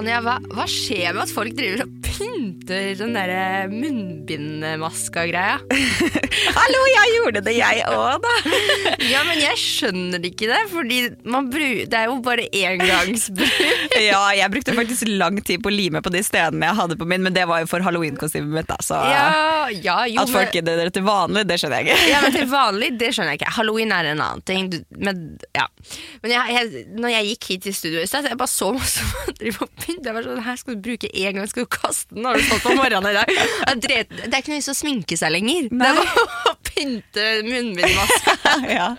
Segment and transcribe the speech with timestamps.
[0.00, 2.06] Sanja, hva, hva skjer med at folk driver og
[2.50, 5.58] pynter den derre munnbindmaska-greia?
[6.58, 8.34] Hallo, jeg gjorde det, jeg òg, da.
[9.10, 13.58] Ja, men jeg skjønner ikke det, fordi det er jo bare engangsbruk.
[14.10, 17.06] Ja, jeg brukte faktisk lang tid på å lime på de stedene jeg hadde på
[17.08, 18.78] min, men det var jo for halloween-kostymet mitt, da.
[18.84, 22.08] Så Ja, ja, jo, at folk gidder det til vanlig, det skjønner jeg ikke.
[22.10, 23.54] ja, men til vanlig, det skjønner jeg ikke.
[23.58, 24.70] Halloween er en annen ting.
[24.96, 25.22] Men,
[25.56, 25.66] ja.
[26.24, 28.70] men jeg, jeg, når jeg gikk hit til studio i stad, så jeg bare så
[28.76, 30.10] masse som og pynter.
[30.10, 32.26] Jeg var sånn, her skal du bruke en gang, skal du kaste den?
[32.26, 32.39] Har
[32.76, 33.32] morgenen i dag?
[33.80, 35.68] Det er, det er ikke noe vits å sminke seg lenger.
[35.70, 35.90] Det Nei.
[35.90, 36.49] er bare å
[36.80, 38.36] pynte munnbindmaska.
[38.78, 38.96] ja.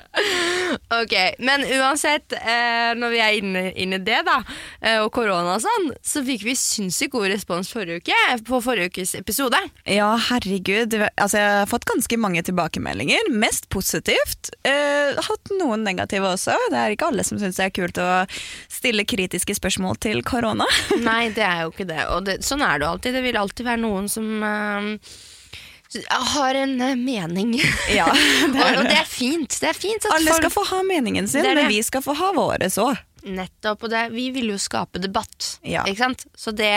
[1.01, 4.37] Ok, Men uansett, eh, når vi er inne, inne i det, da,
[4.79, 8.91] eh, og korona og sånn, så fikk vi sinnssykt god respons forrige uke på forrige
[8.91, 9.59] ukes episode.
[9.89, 10.95] Ja, herregud.
[11.15, 13.31] Altså, jeg har fått ganske mange tilbakemeldinger.
[13.33, 14.53] Mest positivt.
[14.67, 16.55] Eh, hatt noen negative også.
[16.71, 18.09] Det er ikke alle som syns det er kult å
[18.71, 20.67] stille kritiske spørsmål til korona.
[21.09, 22.05] Nei, det er jo ikke det.
[22.13, 23.17] Og det, sånn er det jo alltid.
[23.17, 25.11] Det vil alltid være noen som eh,
[26.09, 27.55] har en eh, mening.
[27.95, 28.77] Ja, det og, det.
[28.77, 28.97] og det.
[29.01, 29.57] er fint.
[29.61, 32.03] Det er fint Alle folk skal få ha meningen sin, Det er men vi skal
[32.05, 32.91] få ha våre så.
[33.27, 33.83] Nettopp.
[33.85, 35.83] Og det, vi vil jo skape debatt, Ja.
[35.85, 36.25] ikke sant?
[36.35, 36.71] Så det,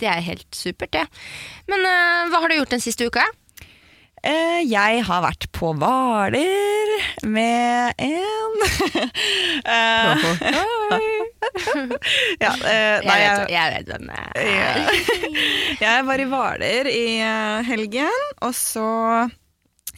[0.00, 1.04] det er helt supert, det.
[1.68, 3.26] Men uh, hva har du gjort den siste uka?
[4.24, 8.56] Uh, jeg har vært på Hvaler med en
[9.70, 10.24] Eh,
[12.44, 14.32] ja, eh, Jeg, vet, jeg, jeg vet hvem det er.
[15.80, 18.86] Jeg var i Hvaler i eh, helgen, og så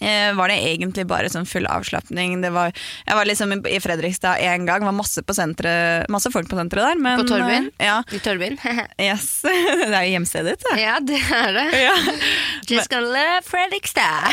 [0.01, 2.41] var det egentlig bare sånn full avslapning.
[2.43, 2.73] Det var,
[3.07, 6.93] jeg var liksom i- Fredrikstad én gang, var masse, på senteret, masse folk på senteret
[6.95, 6.99] der.
[7.03, 7.69] Men, På Torvbyen?
[7.79, 8.59] eh, Ja, I Torvbyen?
[8.99, 9.29] yes.
[9.43, 10.67] Det er jo hjemstedet ditt.
[10.81, 11.67] ja, det er det.
[11.83, 11.95] Ja.
[12.69, 14.31] Just gonna love Fredrikstad.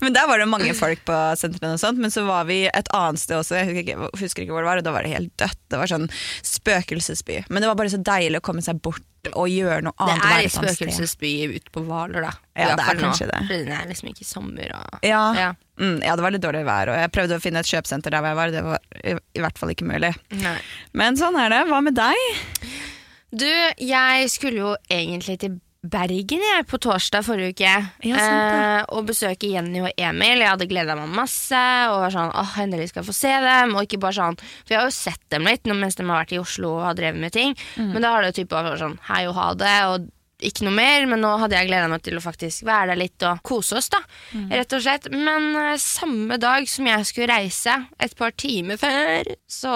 [0.00, 2.88] Men der var det mange folk på sentrene og sånt, men så var vi et
[2.96, 5.12] annet sted også, jeg husker ikke, husker ikke hvor det var, og da var det
[5.16, 5.58] helt dødt.
[5.70, 6.08] Det var sånn
[6.46, 7.42] spøkelsesby.
[7.50, 9.02] Men det var bare så deilig å komme seg bort
[9.34, 10.22] og gjøre noe annet.
[10.22, 12.32] Det er i et spøkelsesby ute på Hvaler, da.
[12.56, 13.04] Ja, det er nå.
[13.06, 13.40] kanskje det.
[13.48, 15.22] Fordi det er liksom ikke sommer og Ja.
[15.36, 15.48] Ja.
[15.76, 18.22] Mm, ja, det var litt dårlig vær, og jeg prøvde å finne et kjøpesenter der
[18.24, 20.14] hvor jeg var, det var i, i hvert fall ikke mulig.
[20.40, 20.56] Nei.
[20.96, 21.62] Men sånn er det.
[21.68, 22.16] Hva med deg?
[23.36, 23.48] Du,
[23.82, 25.58] jeg skulle jo egentlig til
[25.92, 27.74] Bergen jeg, på torsdag forrige uke.
[28.06, 30.42] Ja, eh, og besøke Jenny og Emil.
[30.42, 31.62] Jeg hadde gleda meg masse.
[31.92, 33.76] Og var sånn, åh, endelig skal jeg få se dem.
[33.76, 36.36] Og ikke bare sånn, For jeg har jo sett dem litt mens de har vært
[36.36, 37.56] i Oslo og har drevet med ting.
[37.76, 37.92] Mm.
[37.94, 39.76] Men da har det jo type vært sånn hei og ha det.
[39.92, 40.10] Og
[40.44, 43.22] ikke noe mer, men nå hadde jeg gleda meg til å faktisk være der litt
[43.24, 43.88] og kose oss.
[43.88, 44.02] da
[44.34, 44.50] Mm.
[44.50, 49.22] Rett og slett Men eh, samme dag som jeg skulle reise, et par timer før,
[49.48, 49.72] så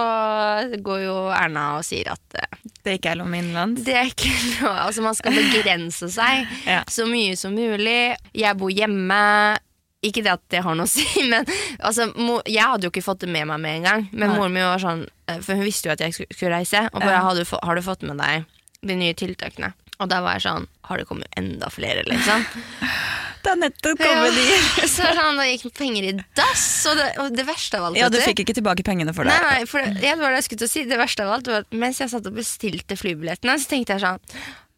[0.82, 3.84] går jo Erna og sier at uh, Det ikke er lov med innenlands?
[3.86, 4.74] det er ikke lov.
[4.88, 6.82] Altså, man skal begrense seg Ja.
[6.90, 8.16] så mye som mulig.
[8.36, 9.56] Jeg bor hjemme.
[10.02, 11.44] Ikke det at det har noe å si, men
[11.78, 12.06] altså,
[12.48, 14.06] jeg hadde jo ikke fått det med meg med en gang.
[14.12, 14.36] Men Nei.
[14.38, 16.86] moren min var sånn, eh, for hun visste jo at jeg skulle, skulle reise.
[16.94, 17.24] Og bare Ja.
[17.26, 18.46] har, du, har du fått med deg
[18.82, 19.74] de nye tiltakene?
[20.00, 22.44] Og da var jeg sånn Har det kommet enda flere, liksom?
[23.44, 24.36] Det er nettopp kommet Ja.
[24.36, 24.86] de.
[24.96, 26.64] Så sånn, da gikk penger i dass.
[26.90, 29.32] Og det, og det verste av alt Ja, du fikk ikke tilbake pengene for det.
[29.32, 30.82] Nei, nei, for det, ja, det var det jeg skulle til å si.
[30.90, 34.04] Det verste av alt var at mens jeg satt og bestilte flybillettene, så tenkte jeg
[34.04, 34.20] sånn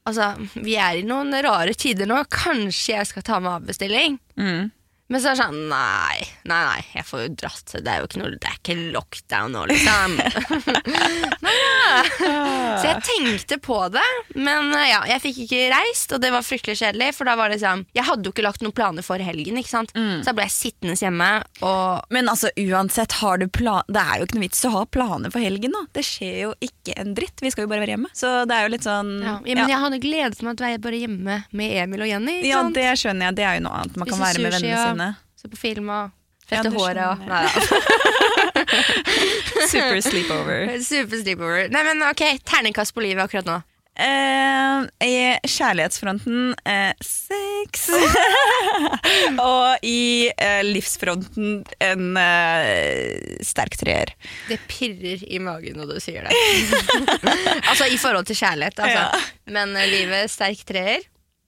[0.03, 2.17] Altså, vi er i noen rare tider nå.
[2.27, 4.17] Kanskje jeg skal ta med avbestilling?
[4.35, 4.73] Mm.
[5.13, 7.75] Men så er det sånn Nei, nei, nei, jeg får jo dratt.
[7.85, 10.17] Det er jo ikke noe Det er ikke lockdown nå, liksom.
[11.93, 14.05] Så jeg tenkte på det,
[14.39, 17.11] men eh, ja, jeg fikk ikke reist, og det var fryktelig kjedelig.
[17.17, 19.71] For da var det liksom Jeg hadde jo ikke lagt noen planer for helgen, ikke
[19.73, 19.93] sant.
[19.95, 21.29] Så da ble jeg sittende hjemme
[21.67, 24.83] og Men altså, uansett, har du plan det er jo ikke noe vits å ha
[24.95, 25.83] planer for helgen da.
[25.97, 27.43] Det skjer jo ikke en dritt.
[27.43, 28.11] Vi skal jo bare være hjemme.
[28.17, 30.83] Så det er jo litt sånn ja, Men jeg hadde gledet meg til å være
[30.87, 32.37] bare hjemme med Emil og Jenny.
[32.41, 33.39] Ikke Ja, det skjønner jeg.
[33.41, 33.99] Det er jo noe annet.
[34.01, 35.15] Man kan være med vennene og- sine.
[35.41, 36.11] Se på film og
[36.47, 37.53] fette håret og Nei da.
[39.73, 40.79] Super sleepover.
[40.85, 41.69] Super sleepover.
[41.73, 43.57] Nei, men ok, terningkast på livet akkurat nå.
[43.93, 47.91] Uh, I kjærlighetsfronten uh, sex.
[49.53, 52.17] og i uh, livsfronten en
[53.45, 54.09] sterk treer.
[54.49, 56.33] Det pirrer i magen når du sier det.
[57.71, 59.03] altså i forhold til kjærlighet, altså.
[59.05, 59.19] Ja.
[59.59, 61.01] Men livet sterk treer.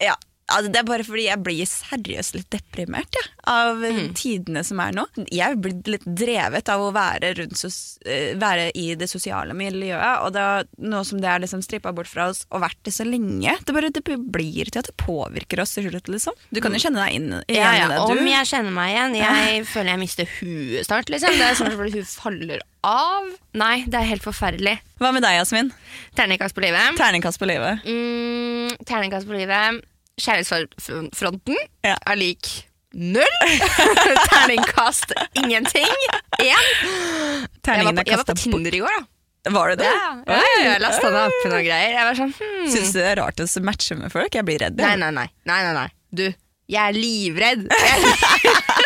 [0.02, 0.14] Ja,
[0.48, 4.12] altså det er bare fordi jeg blir seriøst litt deprimert ja, av Mm.
[4.16, 5.04] tidene som er nå.
[5.32, 10.32] Jeg blir litt drevet av å være, sos eh, være i det sosiale miljøet, og
[10.34, 13.56] da, nå som det er liksom strippa bort fra oss og vært det så lenge,
[13.64, 16.08] det, bare, det blir til at det påvirker oss til slutt.
[16.12, 16.36] Liksom.
[16.50, 18.92] Du kan jo kjenne deg inn igjen Ja, ja, i det, Om jeg kjenner meg
[18.94, 19.16] igjen.
[19.20, 21.10] Jeg føler jeg mister huet snart.
[21.12, 21.38] Liksom.
[21.38, 23.30] Det er sånn at hun faller av.
[23.56, 24.76] Nei, det er helt forferdelig.
[25.00, 25.72] Hva med deg, Jasmin?
[26.18, 26.98] Terningkast på livet.
[27.00, 27.84] Terningkast på livet.
[27.88, 29.84] Mm, terningkast på livet.
[30.20, 31.96] Kjærlighetsfronten Ja.
[32.06, 32.50] er lik
[32.94, 33.40] null.
[34.30, 35.90] Terningkast ingenting.
[36.38, 36.68] Én.
[37.66, 38.36] Jeg var på, jeg var på.
[38.38, 39.50] Tinder i går, da.
[39.52, 39.90] Var det det?
[39.90, 41.90] Ja, ja, ja, jeg lasta ned appen og greier.
[41.92, 42.70] Jeg var sånn hmm.
[42.72, 44.32] Syns du det er rart å matche med folk?
[44.38, 44.78] Jeg blir redd.
[44.80, 45.26] Nei, nei, nei.
[45.44, 45.88] nei, nei, nei.
[46.14, 46.24] Du,
[46.72, 47.66] jeg er livredd.
[47.68, 48.82] Jeg er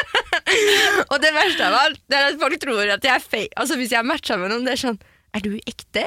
[1.08, 3.54] og det verste av alt det er at folk tror at jeg er fake.
[3.60, 4.98] Altså Hvis jeg matcha med noen, det er sånn
[5.36, 6.06] Er du ekte?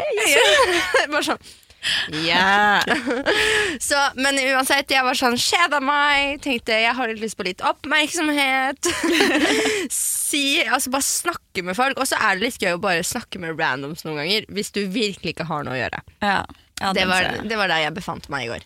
[1.12, 1.42] Bare sånn
[2.28, 2.82] ja.
[3.82, 6.40] Så, men uansett, jeg var sånn kjeda meg.
[6.44, 8.90] Tenkte jeg har litt lyst på litt oppmerksomhet.
[9.94, 12.00] si, altså Bare snakke med folk.
[12.02, 14.48] Og så er det litt gøy å bare snakke med randoms noen ganger.
[14.54, 16.04] Hvis du virkelig ikke har noe å gjøre.
[16.26, 16.42] Ja.
[16.82, 18.64] Ja, Det var, det var der jeg befant meg i går.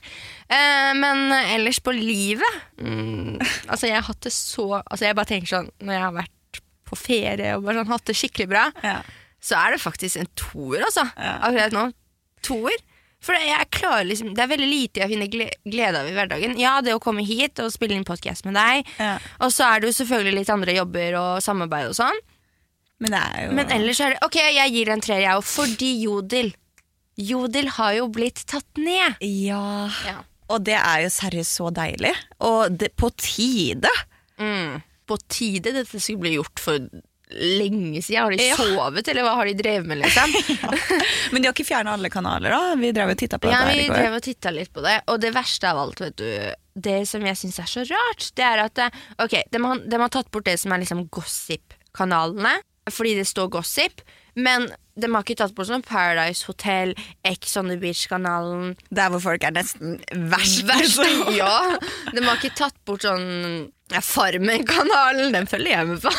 [0.48, 3.42] Eh, men ellers på livet mm,
[3.74, 6.60] Altså jeg har hatt det så Altså jeg bare tenker sånn Når jeg har vært
[6.86, 9.00] på ferie og bare sånn, hatt det skikkelig bra, Ja.
[9.44, 11.02] så er det faktisk en toer, altså.
[11.18, 11.84] Akkurat nå.
[12.46, 12.78] Toer.
[13.26, 16.56] For jeg klarer liksom Det er veldig lite jeg finner glede av i hverdagen.
[16.62, 18.86] Ja, det å komme hit og spille inn podkast med deg.
[19.02, 19.16] Ja.
[19.42, 22.22] Og så er det jo selvfølgelig litt andre jobber og samarbeid og sånn.
[23.04, 25.48] Men det er jo Men ellers er det Ok, jeg gir en treer, jeg òg,
[25.50, 26.54] fordi Jodel
[27.16, 29.22] Jodel har jo blitt tatt ned.
[29.24, 29.88] Ja.
[30.08, 30.18] Ja.
[30.52, 32.12] Og det er jo seriøst så deilig.
[32.44, 33.92] Og det, på tide.
[34.38, 34.82] Mm.
[35.08, 36.90] På tide dette skulle bli gjort for
[37.32, 38.22] lenge siden.
[38.24, 38.56] Har de Ja.
[38.60, 39.98] sovet, eller hva har de drevet med?
[40.04, 40.34] liksom?
[41.32, 42.76] Men de har ikke fjerna alle kanaler, da?
[42.80, 43.98] Vi drev og titta på det ja, dette her Vi i går.
[44.04, 46.30] drev og titta litt på det, og det verste av alt, vet du
[46.90, 50.02] Det som jeg syns er så rart, det er at eh, Ok, de har, de
[50.06, 52.58] har tatt bort det som er liksom gossip-kanalene,
[52.92, 54.02] fordi det står gossip,
[54.36, 56.94] men de har ikke tatt bort sånn Paradise Hotel,
[57.28, 59.98] Ex on the Beach-kanalen Der hvor folk er nesten
[60.32, 60.64] verst.
[60.68, 61.02] Verst,
[61.40, 61.76] ja.
[62.16, 66.14] De har ikke tatt bort sånn ja, Farmen-kanalen, den følger jeg med på.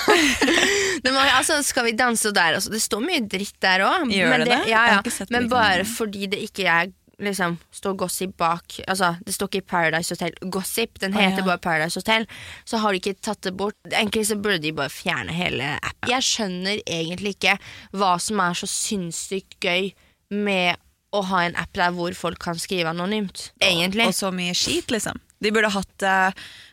[1.06, 2.70] De har, altså, skal vi danse og der også?
[2.72, 4.06] Det står mye dritt der òg.
[4.06, 4.60] Men, det det?
[4.70, 5.26] Ja, ja.
[5.34, 6.92] Men bare fordi det ikke er
[7.22, 11.48] liksom, står gossip bak Altså, det står ikke Paradise Hotel Gossip, den heter heter ja.
[11.50, 12.26] bare Paradise Hotel.
[12.64, 13.76] Så har de ikke tatt det bort.
[13.90, 16.10] Egentlig så burde de bare fjerne hele appen.
[16.10, 17.56] Jeg skjønner egentlig ikke
[17.96, 19.92] hva som er så sinnssykt gøy
[20.34, 20.76] med
[21.14, 23.50] å ha en app der hvor folk kan skrive anonymt.
[23.62, 24.08] Egentlig.
[24.10, 25.20] Og så mye skit, liksom.
[25.40, 26.16] De burde hatt det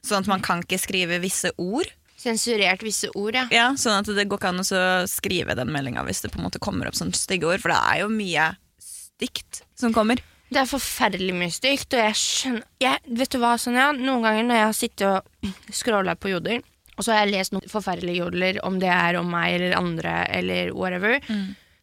[0.06, 1.90] sånn at man kan ikke skrive visse ord.
[2.24, 3.48] Sensurert visse ord, ja.
[3.52, 6.48] Ja, Sånn at det går ikke an å skrive den meldinga hvis det på en
[6.48, 7.64] måte kommer opp sånne stygge ord.
[7.64, 10.24] For det er jo mye stygt som kommer.
[10.54, 13.88] Det er forferdelig mye stygt, og jeg skjønner jeg, Vet du hva, Sonja?
[13.98, 16.62] Noen ganger når jeg har sittet og scrolla på Jodel,
[16.94, 20.12] og så har jeg lest noen forferdelige jodler, om det er om meg eller andre
[20.30, 21.18] eller whatever,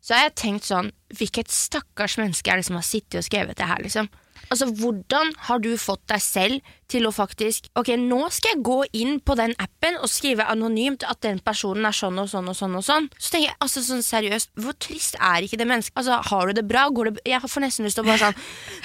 [0.00, 3.58] så har jeg tenkt sånn Hvilket stakkars menneske er det som har sittet og skrevet
[3.58, 4.06] det her, liksom?
[4.50, 6.60] Altså, Hvordan har du fått deg selv
[6.90, 11.04] til å faktisk Ok, nå skal jeg gå inn på den appen og skrive anonymt
[11.06, 12.74] at den personen er sånn og sånn og sånn.
[12.80, 15.94] og sånn Så tenker jeg, altså sånn seriøst, Hvor trist er ikke det mennesket?
[16.00, 16.88] Altså, Har du det bra?
[16.90, 18.40] Går det, jeg får nesten lyst til å bare sånn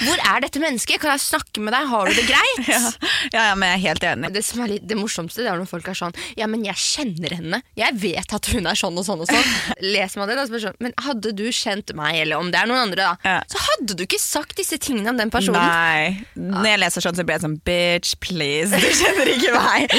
[0.05, 1.01] Hvor er dette mennesket?
[1.01, 1.89] Kan jeg snakke med deg?
[1.95, 3.01] Har du det greit?
[3.33, 4.29] Ja, ja, men jeg er helt enig.
[4.35, 6.77] Det som er litt, det morsomste det er når folk er sånn Ja, men jeg
[6.79, 7.61] kjenner henne.
[7.79, 9.49] Jeg vet at hun er sånn og sånn og sånn.
[9.95, 12.83] Leser man det, da, sånn Men hadde du kjent meg, eller om det er noen
[12.85, 13.39] andre, da, Ja.
[13.49, 15.54] så hadde du ikke sagt disse tingene om den personen.
[15.55, 16.25] Nei.
[16.35, 18.75] Når jeg leser sånn, så blir jeg sånn bitch, please.
[18.75, 19.89] Du kjenner ikke meg.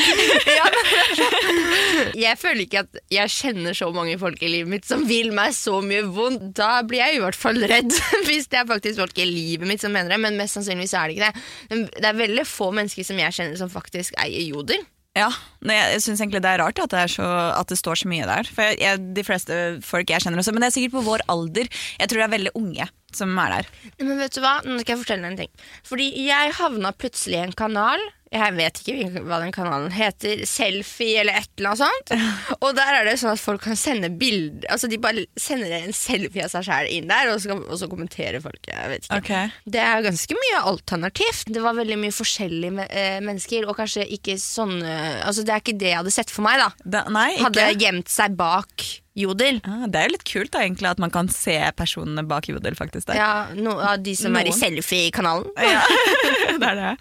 [2.17, 5.55] Jeg føler ikke at jeg kjenner så mange folk i livet mitt som vil meg
[5.57, 6.49] så mye vondt.
[6.59, 7.93] Da blir jeg i hvert fall redd,
[8.29, 10.21] hvis det er faktisk folk i livet mitt som mener det.
[10.23, 11.47] Men mest sannsynligvis er det ikke det.
[11.73, 14.85] Men Det er veldig få mennesker som jeg kjenner som faktisk eier Jodel.
[15.17, 15.31] Ja,
[15.65, 17.27] jeg syns egentlig det er rart at det, er så,
[17.57, 18.49] at det står så mye der.
[18.53, 21.25] For jeg, jeg, De fleste folk jeg kjenner også, men det er sikkert på vår
[21.33, 21.71] alder.
[21.97, 23.73] Jeg tror det er veldig unge som er der.
[24.03, 25.53] Men vet du hva, nå skal jeg fortelle en ting.
[25.87, 28.03] Fordi jeg havna plutselig i en kanal.
[28.35, 30.41] Jeg vet ikke hva den kanalen heter.
[30.51, 32.13] Selfie eller et eller annet sånt.
[32.65, 35.95] Og der er det sånn at folk kan sende bilder Altså de bare sender en
[35.95, 38.59] selfie av seg sjæl inn der, og så, og så kommenterer folk.
[38.67, 39.43] Jeg vet ikke.
[39.77, 41.55] Det er ganske mye alternativt.
[41.55, 44.95] Det var veldig mye forskjellige eh, mennesker, og kanskje ikke sånne
[45.27, 46.71] Altså Det er ikke det jeg hadde sett for meg, da.
[46.99, 47.31] Da, nei.
[47.41, 49.63] Hadde gjemt seg bak Jodel.
[49.65, 52.77] Ah, det er jo litt kult da, egentlig at man kan se personene bak Jodel.
[52.77, 53.17] faktisk der.
[53.17, 55.49] Ja, no, av de som er i selfie-kanalen.
[55.57, 55.81] Ja,
[56.61, 56.93] det er det.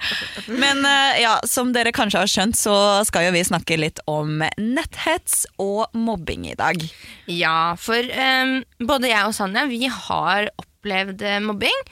[0.47, 2.75] Men eh, ja, som dere kanskje har skjønt, så
[3.07, 6.79] skal jo vi snakke litt om netthets og mobbing i dag.
[7.27, 11.83] Ja, for um, både jeg og Sanja vi har opplevd eh, mobbing.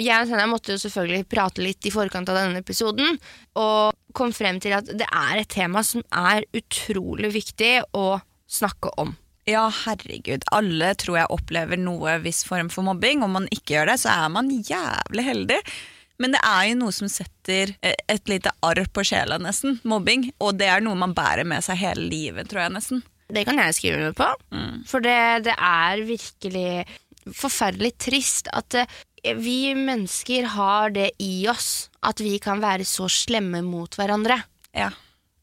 [0.00, 3.20] Jeg og Sanja måtte jo selvfølgelig prate litt i forkant av denne episoden,
[3.60, 8.14] og kom frem til at det er et tema som er utrolig viktig å
[8.48, 9.12] snakke om.
[9.48, 10.44] Ja, herregud.
[10.52, 13.22] Alle tror jeg opplever noe viss form for mobbing.
[13.24, 15.58] Om man ikke gjør det, så er man jævlig heldig.
[16.18, 19.78] Men det er jo noe som setter eh, et lite arr på sjela, nesten.
[19.88, 20.28] Mobbing.
[20.44, 23.04] Og det er noe man bærer med seg hele livet, tror jeg nesten.
[23.28, 24.28] Det kan jeg skrive under på.
[24.88, 26.70] For det, det er virkelig
[27.36, 33.08] forferdelig trist at eh, vi mennesker har det i oss at vi kan være så
[33.12, 34.42] slemme mot hverandre.
[34.76, 34.92] Ja.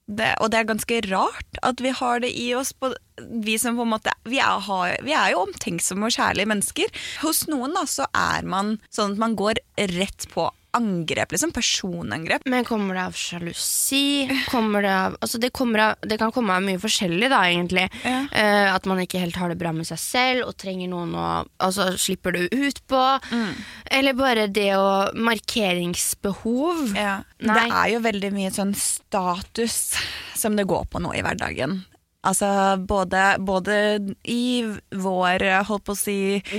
[0.06, 2.74] Det, og det er ganske rart at vi har det i oss.
[2.78, 6.52] På, vi som på en måte vi er, har, vi er jo omtenksomme og kjærlige
[6.52, 7.02] mennesker.
[7.24, 9.62] Hos noen da, så er man sånn at man går
[9.96, 11.53] rett på angrep, liksom.
[11.55, 12.46] Personangrep.
[12.50, 14.27] Men kommer det av sjalusi?
[14.51, 17.88] Kommer det, av, altså det, av, det kan komme av mye forskjellig, da, egentlig.
[18.03, 18.20] Ja.
[18.29, 21.25] Uh, at man ikke helt har det bra med seg selv og trenger noen å
[21.63, 23.03] altså, slipper du ut på.
[23.91, 26.96] Eller bare det å Markeringsbehov.
[26.98, 27.17] Ja.
[27.39, 29.96] Det er jo veldig mye sånn status
[30.36, 31.84] som det går på nå i hverdagen.
[32.25, 32.48] Altså
[32.82, 33.75] både, både
[34.32, 36.17] i vår, holdt på å si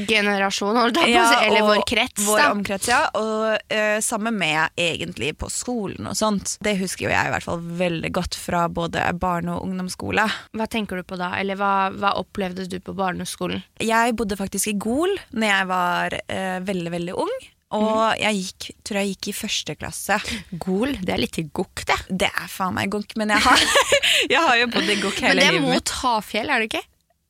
[0.09, 1.41] Generasjon, holdt jeg på å si.
[1.49, 2.49] Eller vår krets, Vår da.
[2.55, 3.01] omkrets, ja.
[3.19, 6.57] Og uh, sammen med egentlig på skolen og sånt.
[6.65, 10.29] Det husker jo jeg i hvert fall veldig godt fra både barne- og ungdomsskole.
[10.57, 11.33] Hva tenker du på da?
[11.41, 13.65] Eller hva, hva opplevde du på barneskolen?
[13.83, 17.37] Jeg bodde faktisk i Gol når jeg var uh, veldig, veldig ung.
[17.75, 20.19] Og jeg gikk, tror jeg gikk i første klasse.
[20.63, 20.93] Gol?
[21.03, 21.97] Det er litt i gokk, det.
[22.23, 23.65] Det er faen meg gokk, men jeg har,
[24.35, 26.71] jeg har jo bodd i gokk hele livet Men det er mot Hafjell, er det
[26.71, 26.85] ikke?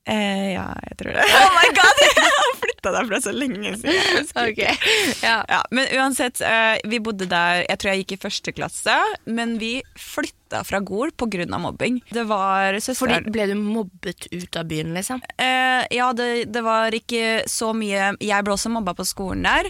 [0.07, 1.23] Eh, ja, jeg tror det.
[1.35, 4.29] Oh my god, jeg har flytta derfra så lenge siden.
[4.39, 4.77] Okay.
[5.19, 5.41] Ja.
[5.49, 8.95] Ja, men uansett, eh, vi bodde der, jeg tror jeg gikk i første klasse,
[9.27, 11.99] men vi flytta fra Gol av mobbing.
[12.13, 15.19] Det var Fordi Ble du mobbet ut av byen, liksom?
[15.35, 19.67] eh, Ja, det, det var ikke så mye Jeg ble også mobba på skolen der,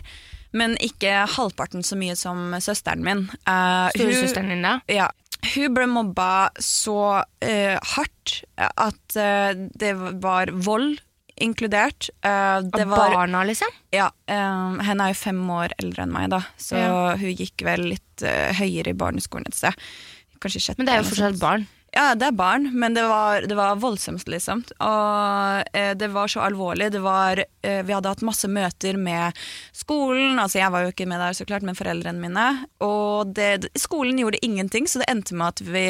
[0.51, 3.25] men ikke halvparten så mye som søsteren min.
[3.48, 4.77] Uh, Storesøsteren din, da?
[4.92, 5.10] Ja.
[5.54, 10.98] Hun ble mobba så uh, hardt at uh, det var vold
[11.38, 12.10] inkludert.
[12.25, 13.70] Uh, Av var, barna, liksom?
[13.94, 16.96] ja, Uh, henne er jo fem år eldre enn meg, da, så Ja.
[17.16, 19.77] hun gikk vel litt uh, høyere i barneskolen et sted.
[20.44, 20.82] Kanskje sjette.
[20.82, 21.63] Men det er jo fortsatt barn.
[21.96, 24.63] Ja, det er barn, men det var, det var voldsomt, liksom.
[24.84, 26.91] Og eh, det var så alvorlig.
[26.94, 29.38] Det var, eh, vi hadde hatt masse møter med
[29.75, 30.36] skolen.
[30.36, 32.48] Altså, jeg var jo ikke med der, så klart, men foreldrene mine.
[32.84, 35.86] Og det, skolen gjorde ingenting, så det endte med at vi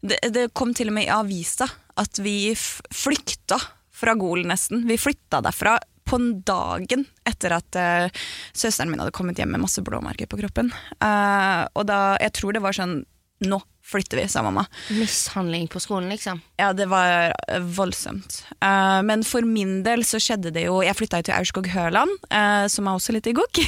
[0.00, 1.66] Det, det kom til og med i avisa
[2.00, 3.58] at vi flykta
[3.92, 4.86] fra Gol, nesten.
[4.88, 5.76] Vi flytta derfra
[6.08, 8.22] på dagen etter at uh,
[8.56, 10.72] søsteren min hadde kommet hjem med masse blåmerker på kroppen.
[10.98, 13.02] Uh, og da, jeg tror det var sånn
[13.46, 14.66] Nå flytter vi, sa mamma.
[14.90, 16.40] Mishandling på skolen, liksom.
[16.56, 18.44] Ja, det var eh, voldsomt.
[18.62, 22.66] Uh, men for min del så skjedde det jo Jeg flytta jo til Aurskog-Høland, uh,
[22.70, 23.62] som er også litt i gokk.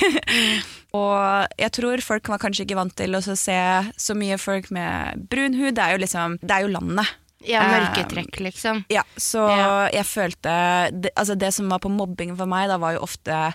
[1.00, 3.58] og jeg tror folk var kanskje ikke vant til å se
[4.06, 5.74] så mye folk med brun hud.
[5.78, 7.18] Det er jo liksom Det er jo landet.
[7.48, 8.84] Ja, mørketrekk, liksom.
[8.92, 9.88] Ja, så Ja.
[9.92, 10.52] jeg følte
[10.92, 13.54] det, altså det som var på mobbing for meg, da var jo ofte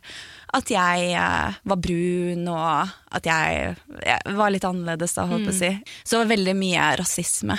[0.53, 3.75] at jeg eh, var brun, og at jeg,
[4.06, 5.72] jeg var litt annerledes, da, holdt på å si.
[6.08, 7.58] Så veldig mye rasisme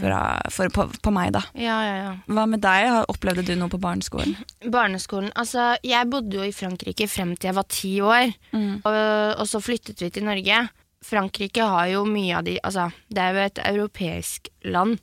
[0.00, 0.18] fra,
[0.52, 1.40] for, på, på meg, da.
[1.56, 2.12] Ja, ja, ja.
[2.28, 2.90] Hva med deg?
[3.08, 4.34] Opplevde du noe på barneskolen?
[4.68, 5.30] Barneskolen.
[5.40, 8.98] Altså, jeg bodde jo i Frankrike frem til jeg var ti år, og,
[9.40, 10.66] og så flyttet vi til Norge.
[11.04, 14.98] Frankrike har jo mye av de Altså, det er jo et europeisk land,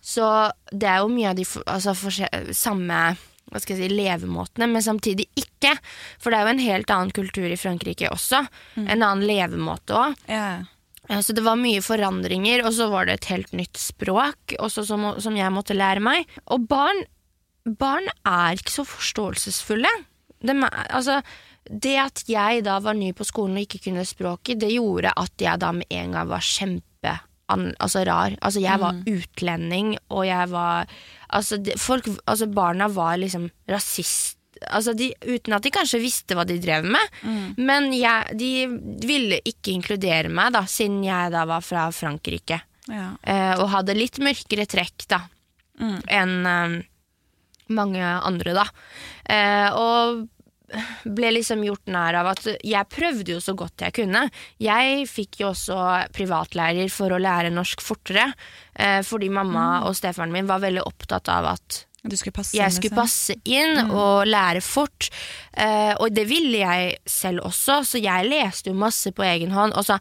[0.00, 0.28] så
[0.72, 1.94] det er jo mye av de altså,
[2.56, 3.00] samme
[3.50, 5.72] hva skal jeg si, levemåtene, men samtidig ikke.
[6.22, 8.44] For det er jo en helt annen kultur i Frankrike også.
[8.78, 10.20] En annen levemåte òg.
[11.26, 15.08] Så det var mye forandringer, og så var det et helt nytt språk også som,
[15.18, 16.30] som jeg måtte lære meg.
[16.54, 17.02] Og barn,
[17.66, 19.90] barn er ikke så forståelsesfulle.
[20.46, 20.62] Er,
[20.94, 21.18] altså,
[21.66, 25.42] det at jeg da var ny på skolen og ikke kunne språket, det gjorde at
[25.42, 27.16] jeg da med en gang var kjempe
[27.50, 28.36] an, altså rar.
[28.40, 30.90] Altså jeg var utlending, og jeg var
[31.28, 34.36] altså, de, folk, altså Barna var liksom rasist.
[34.68, 37.20] Altså de, uten at de kanskje visste hva de drev med.
[37.56, 42.60] Men jeg, de ville ikke inkludere meg, da, siden jeg da var fra Frankrike.
[42.90, 43.12] Ja.
[43.22, 45.24] Eh, og hadde litt mørkere trekk da
[45.80, 46.76] enn eh,
[47.70, 48.66] mange andre, da.
[49.30, 50.26] Eh, og
[51.04, 54.26] ble liksom gjort nær av at jeg prøvde jo så godt jeg kunne.
[54.62, 55.76] Jeg fikk jo også
[56.14, 58.30] privatlærer for å lære norsk fortere,
[58.74, 62.94] eh, fordi mamma og stefaren min var veldig opptatt av at Du skulle jeg skulle
[62.94, 62.96] liksom.
[62.96, 65.10] passe inn og lære fort.
[65.52, 69.76] Eh, og det ville jeg selv også, så jeg leste jo masse på egen hånd.
[69.76, 69.98] Og så,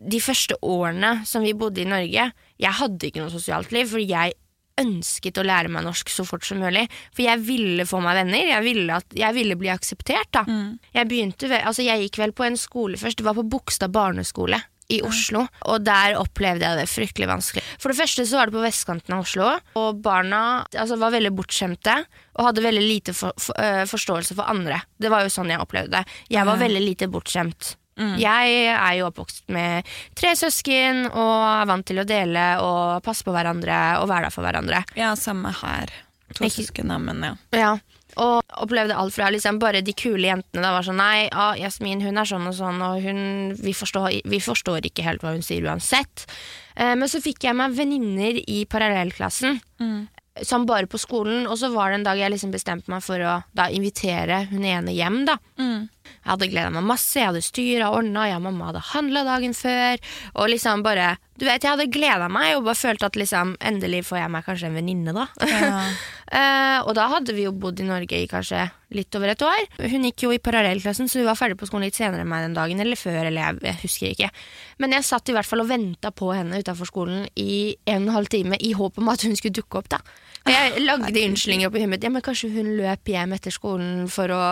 [0.00, 4.02] de første årene som vi bodde i Norge, jeg hadde ikke noe sosialt liv, for
[4.02, 4.34] jeg
[4.80, 6.86] ønsket å lære meg norsk så fort som mulig.
[7.12, 10.30] For jeg ville få meg venner, jeg ville, at, jeg ville bli akseptert.
[10.34, 10.44] da.
[10.94, 14.60] Jeg, begynte, altså, jeg gikk vel på en skole først, det var på Bogstad barneskole
[14.88, 17.64] i Oslo, og der opplevde jeg det fryktelig vanskelig.
[17.80, 20.42] For det første så var det på vestkanten av Oslo, og barna
[20.72, 21.98] altså, var veldig bortskjemte
[22.38, 24.80] og hadde veldig lite for, for, øh, forståelse for andre.
[24.96, 26.16] Det var jo sånn jeg opplevde det.
[26.32, 27.74] Jeg var veldig lite bortskjemt.
[28.20, 33.24] Jeg er jo oppvokst med tre søsken og er vant til å dele og passe
[33.26, 34.84] på hverandre og være der for hverandre.
[34.96, 35.90] Ja, samme her.
[36.36, 37.34] To Ikke- søsken, men ja.
[37.56, 37.78] Ja,
[38.18, 42.00] Og opplevde alt fra liksom bare de kule jentene da var sånn Nei, ah, Jasmin
[42.02, 45.42] hun er sånn og sånn, og hun, vi, forstår, vi forstår ikke helt hva hun
[45.42, 46.26] sier uansett.
[46.74, 49.60] Eh, men så fikk jeg meg venninner i parallellklassen.
[50.42, 53.18] Som bare på skolen, og så var det en dag jeg liksom bestemte meg for
[53.18, 55.24] å da invitere hun ene hjem.
[55.26, 55.36] da
[56.08, 59.24] Jeg hadde gleda meg masse, jeg hadde styra og ordna, jeg og mamma hadde handla
[59.26, 60.02] dagen før.
[60.34, 64.02] Og liksom bare Du vet, jeg hadde gleda meg og bare følte at liksom endelig
[64.08, 65.28] får jeg meg kanskje en venninne, da.
[66.28, 69.62] Eh, og da hadde vi jo bodd i Norge i kanskje litt over et år.
[69.80, 72.44] Hun gikk jo i parallellklassen, så hun var ferdig på skolen litt senere enn meg
[72.44, 72.82] den dagen.
[72.84, 74.28] Eller før, eller jeg, husker ikke.
[74.76, 78.10] Men jeg satt i hvert fall og venta på henne utafor skolen i en og
[78.10, 79.88] en halv time i håp om at hun skulle dukke opp.
[79.96, 80.02] da
[80.48, 82.06] Jeg lagde unnskyldninger oppi huet mitt.
[82.06, 84.42] Ja, men kanskje hun løp hjem etter skolen for å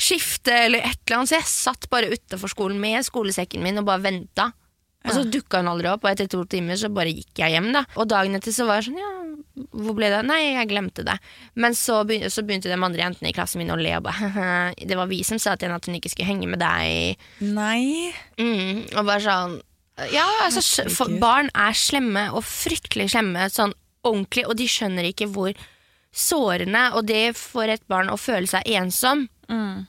[0.00, 1.32] skifte, eller et eller annet.
[1.32, 4.50] Så jeg satt bare utafor skolen med skolesekken min og bare venta.
[5.04, 7.74] Og så dukka hun aldri opp, og etter to timer så bare gikk jeg hjem.
[7.76, 9.10] da Og dagen etter så var jeg sånn, ja,
[9.76, 10.22] hvor ble det?
[10.26, 11.18] Nei, jeg glemte det.
[11.60, 14.72] Men så begynte, så begynte de andre jentene i klassen min å le og bare
[14.88, 17.20] Det var vi som sa til henne at hun ikke skulle henge med deg.
[17.44, 18.10] Nei.
[18.40, 19.60] Mm, og bare sånn
[20.10, 25.28] Ja, altså, for barn er slemme, og fryktelig slemme, sånn ordentlig, og de skjønner ikke
[25.34, 25.52] hvor
[26.14, 29.28] sårende, og det for et barn å føle seg ensom,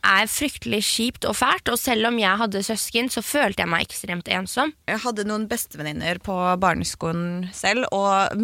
[0.04, 1.70] er fryktelig kjipt og fælt.
[1.72, 4.74] Og selv om jeg hadde søsken, så følte jeg meg ekstremt ensom.
[4.90, 8.36] Jeg hadde noen bestevenninner på barneskolen selv, og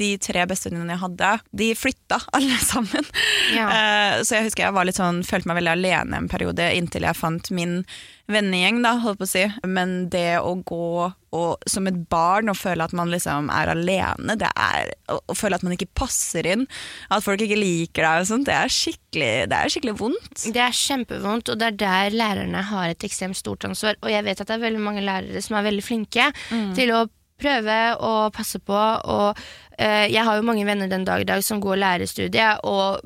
[0.00, 1.30] de tre bestevenninnene jeg hadde,
[1.62, 3.06] de flytta alle sammen.
[3.54, 3.68] Ja.
[3.70, 7.06] Eh, Så jeg husker jeg var litt sånn, følte meg veldig alene en periode inntil
[7.06, 7.84] jeg fant min
[8.32, 9.44] vennegjeng, da, holdt på å si.
[9.66, 14.34] Men det å gå og, som et barn og føle at man liksom er alene,
[14.40, 16.66] det er, og føle at man ikke passer inn,
[17.10, 20.48] at folk ikke liker deg og sånt, det er skikkelig, det er skikkelig vondt.
[20.50, 23.98] Det er kjempevondt, og det er der lærerne har et ekstremt stort ansvar.
[24.02, 26.30] Og jeg vet at det er veldig mange lærere som er veldig flinke
[26.74, 27.06] til å
[27.40, 28.76] prøve å passe på.
[28.76, 29.38] Og
[29.78, 33.00] eh, jeg har jo mange venner den dag i dag som går lærerstudiet, og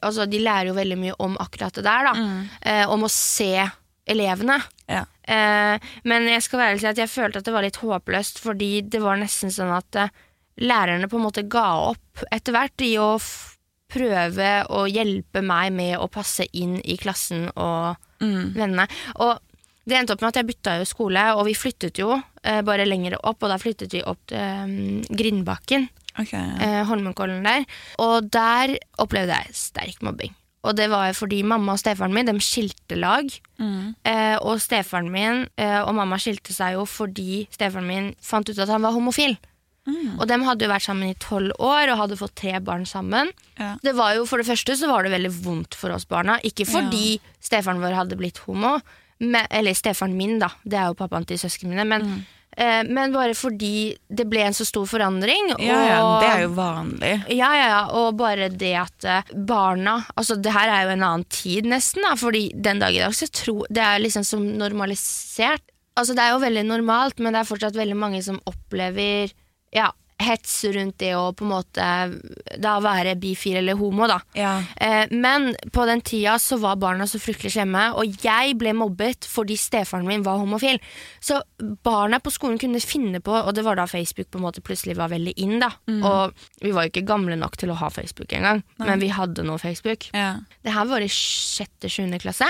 [0.00, 2.10] altså, de lærer jo veldig mye om akkurat det der.
[2.10, 2.28] da.
[2.60, 3.54] Eh, om å se
[4.10, 4.58] elevene.
[4.90, 5.04] Ja.
[5.22, 8.72] Eh, men jeg skal være ærlig at jeg følte at det var litt håpløst, fordi
[8.90, 10.12] det var nesten sånn at eh,
[10.60, 13.12] lærerne på en måte ga opp etter hvert i å
[13.90, 18.84] prøve å hjelpe meg med å passe inn i klassen og vennene.
[19.18, 19.38] Og
[19.88, 22.86] det endte opp med at jeg bytta jo skole, og vi flyttet jo eh, bare
[22.86, 26.82] lenger opp, og da flyttet vi opp til eh, Grindbakken, Okay, ja.
[26.88, 27.64] Holmenkollen der.
[28.02, 30.34] Og der opplevde jeg sterk mobbing.
[30.66, 33.30] Og det var fordi mamma og stefaren min de skilte lag.
[34.04, 38.58] Eh, og stefaren min eh, og mamma skilte seg jo fordi stefaren min fant ut
[38.58, 39.38] at han var homofil.
[40.20, 43.30] Og de hadde jo vært sammen i tolv år og hadde fått tre barn sammen.
[43.58, 43.72] Ja.
[43.82, 46.36] Det var jo For det første så var det veldig vondt for oss barna.
[46.46, 48.76] Ikke fordi stefaren vår hadde blitt homo,
[49.20, 50.52] men, eller stefaren min, da.
[50.64, 51.88] Det er jo pappaen til søsknene mine.
[51.88, 52.36] Men, eh,
[52.88, 55.52] men bare fordi det ble en så stor forandring.
[55.62, 57.12] Ja, ja, og- det er jo vanlig.
[57.36, 61.02] ja, ja, ja, og bare det at eh, barna Altså, det her er jo en
[61.06, 64.42] annen tid, nesten, da, fordi den dag i dag så tror Det er liksom som
[64.58, 65.62] normalisert.
[65.96, 69.32] Altså, det er jo veldig normalt, men det er fortsatt veldig mange som opplever
[69.74, 71.86] ja, hets rundt det å på en måte
[72.60, 74.18] da være bifil eller homo, da.
[74.36, 74.52] Ja.
[74.76, 79.28] Eh, men på den tida så var barna så fryktelig slemme, og jeg ble mobbet
[79.28, 80.80] fordi stefaren min var homofil.
[81.24, 81.40] Så
[81.86, 84.98] barna på skolen kunne finne på, og det var da Facebook på en måte plutselig
[85.00, 85.72] var veldig inn, da.
[85.88, 89.44] Og vi var jo ikke gamle nok til å ha Facebook engang, men vi hadde
[89.46, 90.10] nå Facebook.
[90.16, 90.34] Ja.
[90.64, 92.48] Det her var i sjette-sjuende klasse,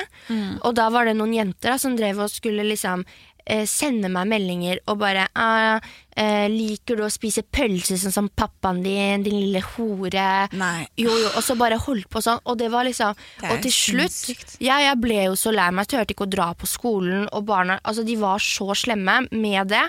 [0.61, 3.05] og da var det noen jenter da, som drev og skulle liksom
[3.51, 5.83] eh, sende meg meldinger og bare ah,
[6.15, 10.87] eh, 'Liker du å spise pølse sånn som pappaen din, din lille hore?' Nei.
[11.01, 13.75] Jo, jo, og så bare holdt på sånn, og det var liksom Det Og til
[13.75, 14.57] slutt.
[14.63, 17.81] Ja, jeg ble jo så lei meg, turte ikke å dra på skolen, og barna
[17.85, 19.87] Altså, de var så slemme med det.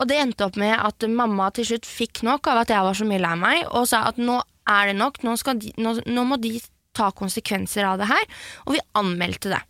[0.00, 2.94] Og det endte opp med at mamma til slutt fikk nok av at jeg var
[2.96, 6.24] så mye lei meg, og sa at nå er det nok, nå, de, nå, nå
[6.28, 6.60] må de
[6.96, 8.24] ta konsekvenser av det her.
[8.66, 9.60] Og vi anmeldte det.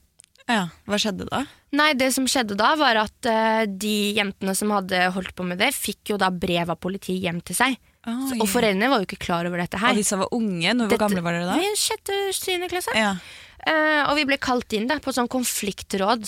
[0.50, 0.64] Ja.
[0.90, 1.44] Hva skjedde da?
[1.78, 5.60] Nei, det som skjedde da var at uh, de jentene som hadde holdt på med
[5.62, 7.76] det, fikk jo da brev av politiet hjem til seg.
[8.08, 8.38] Oi.
[8.40, 9.92] Og foreldrene var jo ikke klar over dette her.
[9.92, 10.72] Og disse var unge?
[10.72, 11.58] Hvor Dette- gamle var dere da?
[11.60, 12.94] I sjette, syvende klasse.
[12.96, 13.14] Ja.
[13.60, 16.24] Uh, og vi ble kalt inn da, på sånn konfliktråd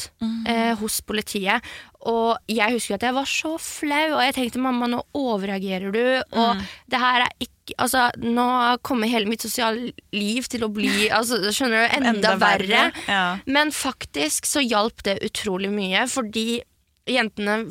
[0.52, 1.64] eh, hos politiet.
[2.04, 6.02] Og jeg husker at jeg var så flau, og jeg tenkte mamma, nå overreagerer du.
[6.36, 6.60] Og
[6.92, 8.46] det her er ikke Altså, nå
[8.82, 13.06] kommer hele mitt sosiale liv til å bli altså, skjønner du, enda, Enda verre, verre.
[13.08, 13.22] ja.
[13.46, 16.62] Men faktisk så hjalp det utrolig mye, fordi
[17.10, 17.64] jentene,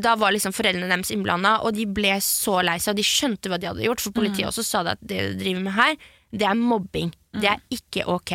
[0.00, 2.92] Da var liksom foreldrene deres innblanda, og de ble så lei seg.
[2.94, 5.40] Og de skjønte hva de hadde gjort, for politiet også sa det at det du
[5.42, 5.96] driver med her,
[6.36, 7.10] det er mobbing.
[7.36, 8.32] Det er ikke ok.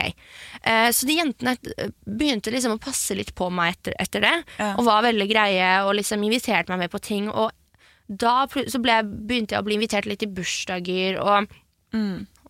[0.65, 4.33] Uh, så de jentene eh, begynte liksom å passe litt på meg etter, etter det,
[4.59, 4.73] Ja.
[4.77, 7.29] og var veldig greie og liksom inviterte meg med på ting.
[7.31, 7.49] Og
[8.11, 11.51] da så ble begynte jeg å bli invitert litt i bursdager, og,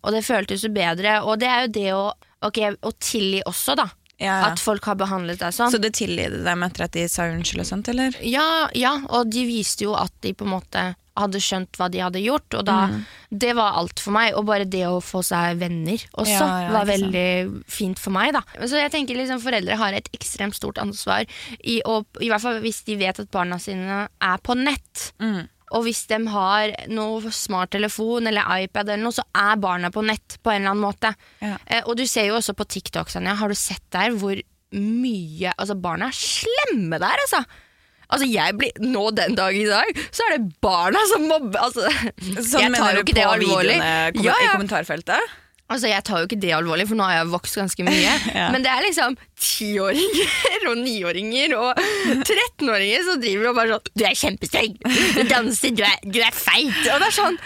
[0.02, 1.20] og det føltes jo bedre.
[1.22, 2.04] Og det er jo det å
[2.46, 3.88] okay, tilgi også, da.
[4.22, 4.48] Ja, ja.
[4.52, 5.72] At folk har behandlet deg sånn.
[5.72, 8.14] Så du tilgir dem etter at de sa unnskyld og sånt, eller?
[8.22, 12.00] Ja, ja, og de viste jo at de på en måte hadde skjønt hva de
[12.00, 13.02] hadde gjort, og da Mm.
[13.32, 16.72] Det var alt for meg, og bare det å få seg venner også Ja, ja,
[16.72, 17.64] var veldig sant.
[17.66, 18.42] fint for meg, da.
[18.66, 21.24] Så jeg tenker liksom foreldre har et ekstremt stort ansvar,
[21.64, 25.12] i, å, i hvert fall hvis de vet at barna sine er på nett.
[25.18, 25.48] Mm.
[25.72, 30.38] Og hvis de har noe smarttelefon eller iPad, eller noe, så er barna på nett
[30.42, 31.12] på en eller annen måte.
[31.40, 31.56] Ja.
[31.66, 34.36] Eh, og du ser jo også på TikTok, Sanja, har du sett der hvor
[34.72, 37.42] mye Altså, barna er slemme der, altså.
[38.12, 41.60] Altså, jeg blir, Nå den dag i dag, så er det barna som mobber.
[41.60, 41.88] Altså,
[42.52, 43.78] Sånn jo ikke det alvorlig.
[44.16, 45.38] kom Ja, i kommentarfeltet?
[45.70, 48.16] Altså, jeg tar jo ikke det alvorlig, for nå har jeg vokst ganske mye.
[48.32, 48.48] Ja.
[48.52, 51.78] Men det er liksom tiåringer og niåringer og
[52.22, 54.76] 13-åringer som driver og bare sånn Du er kjempestygg!
[55.16, 56.78] Du danser, du er, du er feit!
[56.92, 57.38] Og det er sånn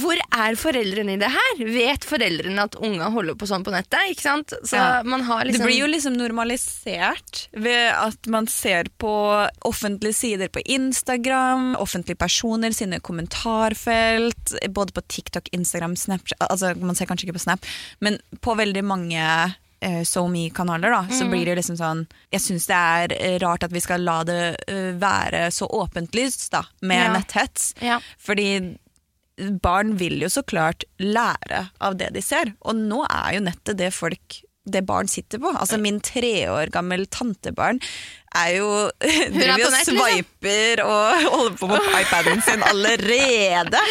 [0.00, 1.60] Hvor er foreldrene i det her?
[1.74, 3.98] Vet foreldrene at unga holder på sånn på nettet?
[4.14, 4.54] Ikke sant?
[4.66, 5.02] Så Ja.
[5.06, 9.12] man har liksom Det blir jo liksom normalisert ved at man ser på
[9.68, 16.96] offentlige sider på Instagram, offentlige personer sine kommentarfelt, både på TikTok, Instagram, Snapchat Altså man
[16.98, 17.66] ser kanskje ikke på Snap,
[18.04, 19.22] men på veldig mange
[19.86, 22.00] uh, SoMe-kanaler, da, så blir det liksom sånn
[22.34, 26.50] Jeg syns det er eh, rart at vi skal la det uh, være så åpentlyst,
[26.56, 27.12] da, med Ja.
[27.14, 27.70] netthets.
[27.84, 28.00] Ja.
[28.18, 28.48] Fordi
[29.62, 32.54] barn vil jo så klart lære av det de ser.
[32.64, 35.52] Og nå er jo nettet det folk det barn sitter på.
[35.54, 37.78] Altså Min tre år gammel tantebarn
[38.36, 38.68] er jo
[39.36, 40.92] driver og sveiper liksom.
[40.92, 43.82] og holder på med iPaden sin allerede.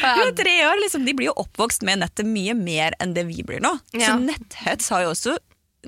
[0.00, 3.26] Hun er tre år, liksom, De blir jo oppvokst med nettet mye mer enn det
[3.30, 3.76] vi blir nå.
[3.94, 4.12] Ja.
[4.12, 5.38] Så netthets har jo også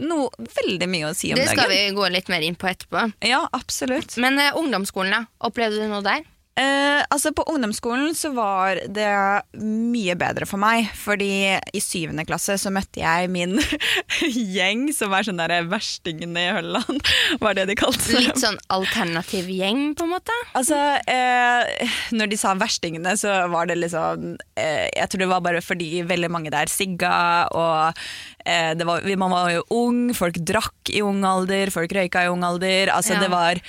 [0.01, 1.45] noe veldig mye å si om dagen.
[1.45, 1.93] Det skal dagen.
[1.93, 3.11] vi gå litt mer inn på etterpå.
[3.29, 4.17] Ja, absolutt.
[4.23, 5.49] Men uh, ungdomsskolen, da?
[5.49, 6.25] Opplevde du noe der?
[6.53, 9.09] Eh, altså På ungdomsskolen så var det
[9.57, 10.91] mye bedre for meg.
[11.01, 11.29] Fordi
[11.73, 13.57] i syvende klasse så møtte jeg min
[14.57, 17.01] gjeng, som er sånn der verstingene i Hølland.
[17.43, 18.27] Var det de kalte dem.
[18.27, 20.37] Litt sånn alternativ gjeng, på en måte?
[20.59, 20.77] Altså,
[21.09, 25.63] eh, Når de sa verstingene, så var det liksom eh, Jeg tror det var bare
[25.65, 27.15] fordi veldig mange der sigga,
[27.53, 27.97] og
[28.45, 32.31] eh, det var, man var jo ung, folk drakk i ung alder, folk røyka i
[32.33, 32.93] ung alder.
[32.93, 33.21] Altså, Ja.
[33.25, 33.61] det var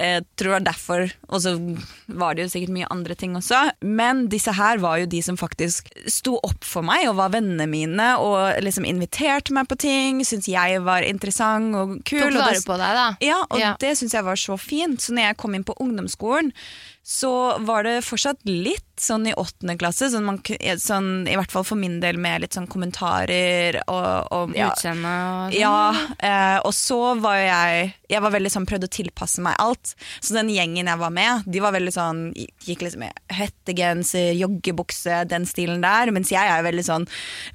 [0.00, 1.52] jeg tror det var derfor, og så
[2.20, 3.58] var det jo sikkert mye andre ting også.
[3.84, 7.66] Men disse her var jo de som faktisk sto opp for meg og var vennene
[7.70, 12.24] mine og liksom inviterte meg på ting, syntes jeg var interessant og kul.
[12.32, 13.06] Tok vare på deg, da?
[13.28, 13.74] ja, og Ja.
[13.78, 15.00] det syns jeg var så fint.
[15.04, 16.52] Så når jeg kom inn på ungdomsskolen,
[17.02, 20.38] så var det fortsatt litt sånn i åttende klasse, sånn, man,
[20.78, 25.08] sånn, i hvert fall for min del med litt sånn kommentarer og, og ja, Utseende
[25.08, 25.56] og sånn?
[25.56, 25.78] ja,
[26.20, 29.94] eh, og så var jeg Jeg var veldig sånn prøvde å tilpasse meg alt.
[30.20, 32.20] Så den gjengen jeg var med, de var veldig sånn
[32.66, 36.10] Gikk liksom i hettegenser, joggebukse, den stilen der.
[36.12, 37.06] Mens jeg er veldig sånn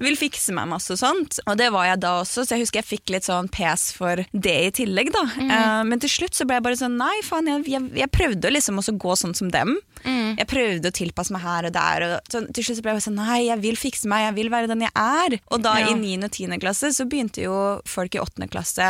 [0.02, 1.38] Vil fikse meg masse og sånt.
[1.46, 4.24] Og det var jeg da også, så jeg husker jeg fikk litt sånn pes for
[4.32, 5.24] det i tillegg, da.
[5.46, 8.50] Eh, men til slutt så ble jeg bare sånn Nei, faen, jeg, jeg, jeg prøvde
[8.50, 9.76] liksom også å gå sånn som dem.
[10.06, 12.04] Jeg prøvde å tilpasse meg her og der.
[12.06, 14.68] Og så til slutt ble jeg sånn Nei, jeg vil fikse meg, jeg vil være
[14.70, 15.38] den jeg er.
[15.50, 15.88] Og da Ja.
[15.90, 16.24] i 9.
[16.24, 16.58] og 10.
[16.62, 17.56] klasse så begynte jo
[17.88, 18.46] folk i 8.
[18.52, 18.86] klasse,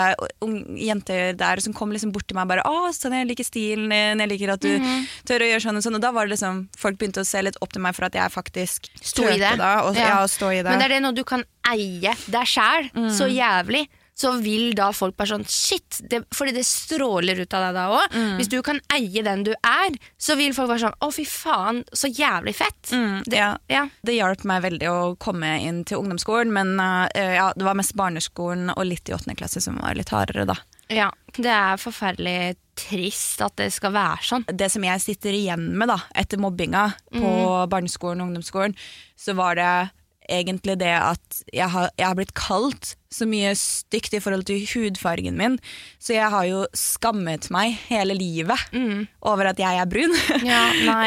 [0.76, 3.88] jenter der som kom liksom bort til meg og bare 'Å, sånn, jeg liker stilen
[3.90, 5.06] din, jeg liker at du mm.
[5.24, 5.94] tør å gjøre sånn og sånn'.
[5.96, 8.12] Og da var det liksom Folk begynte å se litt opp til meg for at
[8.14, 9.56] jeg faktisk Sto i det.
[9.58, 10.22] da, og, ja.
[10.22, 10.70] og stå i det.
[10.70, 13.36] Men det er det noe du kan eie deg sjæl så Mm.
[13.36, 13.88] jævlig.
[14.16, 15.98] Så vil da folk bare sånn Shit!
[16.08, 18.14] Det, fordi det stråler ut av deg da òg.
[18.16, 18.30] Mm.
[18.38, 21.82] Hvis du kan eie den du er, så vil folk bare sånn Å, fy faen,
[21.92, 22.92] så jævlig fett.
[22.96, 23.50] Mm, ja.
[23.68, 23.82] Ja.
[24.00, 27.92] Det hjalp meg veldig å komme inn til ungdomsskolen, men uh, ja, det var mest
[27.98, 29.36] barneskolen og litt i 8.
[29.36, 30.56] klasse som var litt hardere, da.
[30.88, 31.10] ja.
[31.36, 34.44] Det er forferdelig trist at det skal være sånn.
[34.48, 37.68] det som jeg sitter igjen med da, etter mobbinga på Mm.
[37.68, 38.72] barneskolen og ungdomsskolen,
[39.20, 39.68] så var det
[40.32, 44.62] egentlig det at jeg har, jeg har blitt kalt så mye stygt i forhold til
[44.74, 45.56] hudfargen min,
[46.02, 48.60] så jeg har jo skammet meg hele livet
[49.26, 50.12] over at jeg er brun.
[50.12, 50.46] Mm.
[50.46, 50.62] Ja.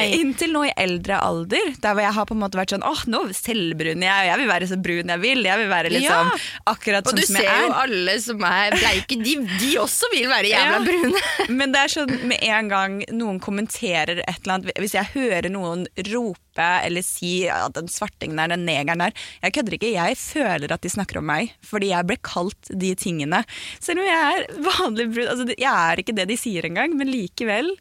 [0.19, 3.04] Inntil nå i eldre alder, der hvor jeg har på en måte vært sånn åh,
[3.12, 6.38] nå selvbrun jeg, jeg vil være så brun jeg vil, jeg vil være liksom Ja.
[6.74, 7.54] akkurat sånn som jeg er.
[7.54, 10.84] Og du ser jo alle som er bleike, de, de også vil være jævla Ja.
[10.86, 11.24] brune.
[11.62, 15.50] Men det er sånn med en gang noen kommenterer et eller annet Hvis jeg hører
[15.54, 16.45] noen rope
[16.84, 19.13] eller si at den svartingen er den negeren der
[19.45, 22.96] Jeg kødder ikke, jeg føler at de snakker om meg fordi jeg ble kalt de
[22.96, 23.44] tingene.
[23.80, 27.08] Selv om jeg er vanlig brud, altså, Jeg er ikke det de sier engang, men
[27.12, 27.76] likevel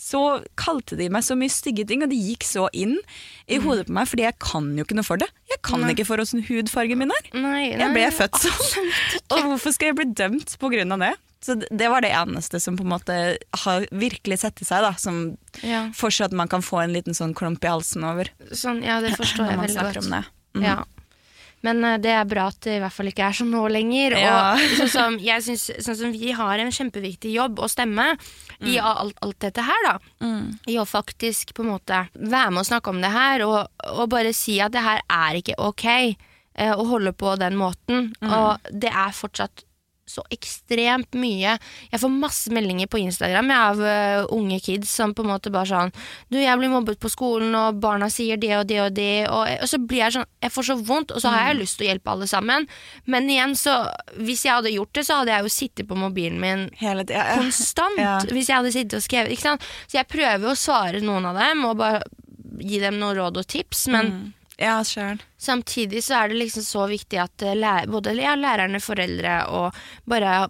[0.00, 2.94] så kalte de meg så mye stygge ting, og det gikk så inn
[3.52, 5.28] i hodet på meg, fordi jeg kan jo ikke noe for det.
[5.50, 5.90] Jeg kan Nei.
[5.92, 7.26] ikke for åssen hudfargen min er.
[7.36, 8.88] Nei, Jeg ble født sånn.
[9.36, 11.12] Og hvorfor skal jeg bli dømt på grunn av det?
[11.44, 14.92] Så det- var det eneste som på en måte har virkelig sett i seg, da.
[14.96, 15.88] Som Ja.
[15.92, 19.44] fortsatt man kan få en liten sånn klump i halsen over Sånn, ja, det forstår
[19.44, 20.04] når jeg man veldig snakker godt.
[20.04, 20.24] om det.
[20.54, 20.64] Mm.
[20.64, 20.84] Ja.
[21.62, 24.16] Men eh, det er bra at det i hvert fall ikke er sånn nå lenger.
[24.16, 24.36] Ja.
[24.54, 28.14] Og sånn som, jeg synes, sånn som vi har en kjempeviktig jobb og stemme
[28.60, 28.84] i Mm.
[28.84, 29.94] alt, alt dette her, da.
[30.68, 34.08] I å faktisk på en måte være med og snakke om det her, og, og
[34.12, 38.10] bare si at det her er ikke ok eh, å holde på den måten.
[38.20, 38.32] Mm.
[38.36, 39.64] Og det er fortsatt
[40.10, 41.56] så ekstremt mye.
[41.92, 45.52] Jeg får masse meldinger på Instagram jeg, av uh, unge kids som på en måte
[45.54, 45.92] bare sånn
[46.30, 49.46] Du, jeg blir mobbet på skolen, og barna sier det og det og det, og,
[49.62, 51.86] og så blir jeg sånn Jeg får så vondt, og så har jeg lyst til
[51.86, 52.66] å hjelpe alle sammen,
[53.06, 53.76] men igjen, så
[54.18, 57.24] Hvis jeg hadde gjort det, så hadde jeg jo sittet på mobilen min Hele tida.
[57.30, 57.38] Ja.
[57.40, 58.16] konstant Ja.
[58.26, 59.32] hvis jeg hadde sittet og skrevet.
[59.34, 59.70] Ikke sant?
[59.86, 62.02] Så jeg prøver å svare noen av dem og bare
[62.60, 64.10] gi dem noen råd og tips, men
[64.60, 65.18] Ja, sjøl.
[65.40, 69.74] samtidig så er det liksom så viktig at eh, både ja, lærerne, foreldre og
[70.06, 70.48] bare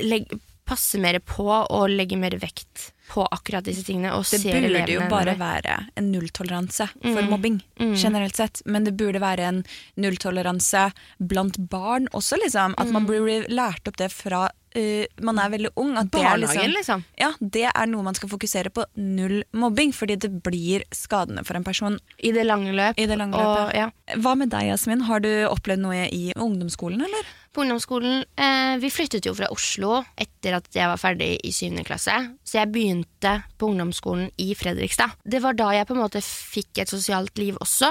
[0.00, 4.10] legge, passe mer på og legge mer vekt på akkurat disse tingene.
[4.16, 7.30] Og Det ser burde jo bare det- være en nulltoleranse for Mm.
[7.30, 7.94] mobbing, Mm.
[7.94, 8.62] generelt sett.
[8.66, 9.64] Men det burde være en
[9.96, 12.74] nulltoleranse blant barn også, liksom.
[12.78, 12.92] At Mm.
[12.92, 15.94] man blir lært opp det fra uh, man er veldig ung.
[15.98, 17.04] At det er, liksom, liksom.
[17.18, 18.84] ja, det er noe man skal fokusere på.
[19.00, 22.98] Null mobbing, fordi det blir skadende for en person I det lange løp.
[23.00, 23.80] i det lange Og, løpet.
[23.80, 23.90] ja.
[24.22, 25.06] Hva med deg, Jasmin?
[25.08, 27.34] Har du opplevd noe i ungdomsskolen, eller?
[27.56, 31.86] På ungdomsskolen eh, Vi flyttet jo fra Oslo etter at jeg var ferdig i syvende
[31.86, 32.12] klasse.
[32.46, 35.16] Så jeg begynte på ungdomsskolen i Fredrikstad.
[35.24, 37.90] Det var da jeg på en måte fikk et sosialt liv også.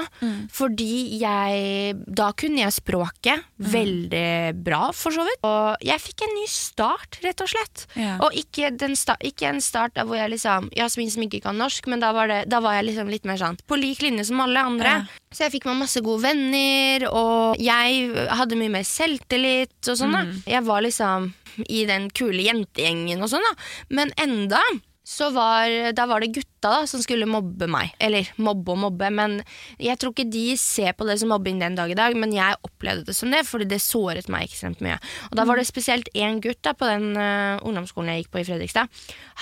[0.54, 5.42] Fordi jeg Da kunne jeg språket veldig bra, for så vidt.
[5.46, 7.86] Og jeg fikk en ny start, rett og slett.
[7.98, 8.16] Ja.
[8.24, 11.90] Og ikke, den sta ikke en start hvor jeg liksom Jasmin som ikke kan norsk,
[11.90, 14.40] men da var, det, da var jeg liksom litt mer sånn på lik linje som
[14.46, 15.00] alle andre.
[15.02, 15.25] Ja.
[15.36, 18.06] Så jeg fikk meg masse gode venner, og jeg
[18.38, 20.22] hadde mye mer selvtillit og sånn, da.
[20.48, 21.26] Jeg var liksom
[21.68, 23.52] i den kule jentegjengen og sånn, da.
[24.00, 24.62] Men enda
[25.06, 27.92] så var, da var det gutta da som skulle mobbe meg.
[28.02, 29.38] Eller mobbe og mobbe, men
[29.82, 32.58] jeg tror ikke de ser på det som mobbing den dag i dag, men jeg
[32.66, 34.98] opplevde det som det, fordi det såret meg ekstremt mye.
[35.30, 38.42] Og da var det spesielt én gutt da på den uh, ungdomsskolen jeg gikk på
[38.42, 38.90] i Fredrikstad.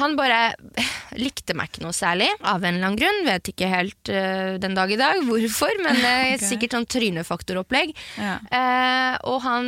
[0.00, 0.40] Han bare
[1.24, 3.22] likte meg ikke noe særlig, av en eller annen grunn.
[3.29, 6.42] Vet ikke helt uh, den dag i dag hvorfor, men uh, okay.
[6.44, 7.94] sikkert sånn trynefaktoropplegg.
[8.20, 8.37] Ja.
[8.55, 9.66] Eh, og han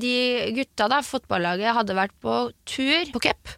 [0.00, 0.16] De
[0.56, 2.34] gutta, da, fotballaget, hadde vært på
[2.68, 3.54] tur på cup.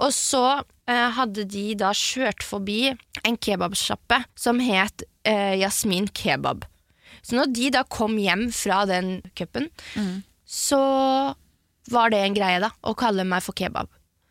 [0.00, 0.42] Og så
[0.88, 6.64] hadde de da kjørt forbi en kebabsjappe som het eh, Jasmin Kebab.
[7.22, 9.68] Så når de da kom hjem fra den cupen,
[10.48, 10.78] så
[11.90, 13.88] var det en greie, da, å kalle meg for kebab.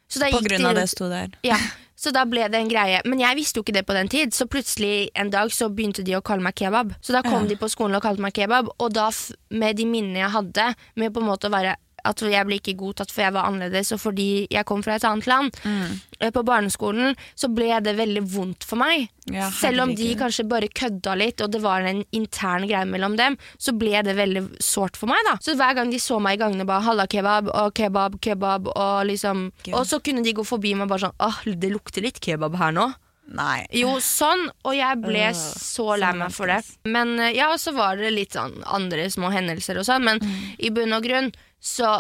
[0.08, 1.34] På gikk de grunn av det sto der.
[1.46, 1.58] ja,
[2.02, 3.02] så da ble det en greie.
[3.06, 6.06] Men jeg visste jo ikke det på den tid, så plutselig en dag så begynte
[6.06, 6.93] de å kalle meg kebab.
[7.02, 7.50] Så da kom Ja.
[7.50, 9.10] de på skolen og kalte meg kebab, og da
[9.52, 11.76] med de minnene jeg hadde, med på en måte å være
[12.08, 15.08] at jeg ble ikke godtatt for jeg var annerledes, og fordi jeg kom fra et
[15.08, 15.60] annet land.
[15.63, 16.32] Mm.
[16.34, 19.08] På barneskolen så ble det veldig vondt for meg.
[19.28, 23.17] Ja, Selv om de kanskje bare kødda litt, og det var en intern greie mellom
[23.20, 25.20] dem, så ble det veldig sårt for meg.
[25.28, 28.72] da Så hver gang de så meg i gangene, bare 'halla, kebab', og 'kebab', 'kebab',
[28.76, 29.74] og liksom Gud.
[29.74, 32.72] Og så kunne de gå forbi meg bare sånn 'åh, det lukter litt kebab her
[32.72, 32.93] nå'.
[33.28, 33.66] Nei.
[33.76, 36.62] Jo, sånn, og jeg ble Øh, så lei meg for det.
[36.88, 40.22] Men eh, ja, så var det litt sånn andre små hendelser og sånn, men
[40.58, 41.98] i bunn og grunn så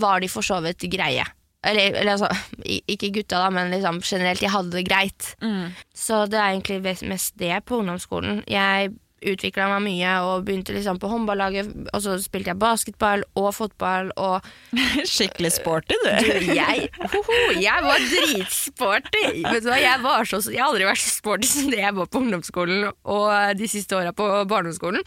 [0.00, 1.26] var de for så vidt greie.
[1.66, 2.28] Eller, eller altså,
[2.62, 5.32] ikke gutta da, men liksom generelt, jeg hadde det greit.
[5.42, 5.74] Mm.
[5.94, 8.44] Så det er egentlig mest det på ungdomsskolen.
[8.46, 8.94] Jeg
[9.32, 14.12] utvikla meg mye og begynte liksom på håndballaget, og så spilte jeg basketball og fotball
[14.20, 14.46] og
[15.16, 16.10] Skikkelig sporty, du.
[16.26, 19.24] du, jeg, hoho, jeg var dritsporty.
[19.46, 21.96] Vet du hva, jeg, var så, jeg har aldri vært så sporty som det jeg
[21.96, 25.04] var på ungdomsskolen og de siste åra på barneskolen.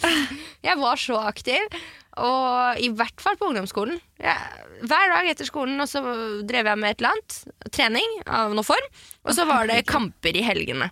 [0.66, 1.80] Jeg var så aktiv.
[2.20, 4.00] Og i hvert fall på ungdomsskolen.
[4.20, 4.36] Ja,
[4.82, 6.02] hver dag etter skolen og så
[6.48, 7.38] drev jeg med et eller annet.
[7.76, 8.90] Trening av noe form.
[9.24, 10.90] Og så var det kamper i helgene.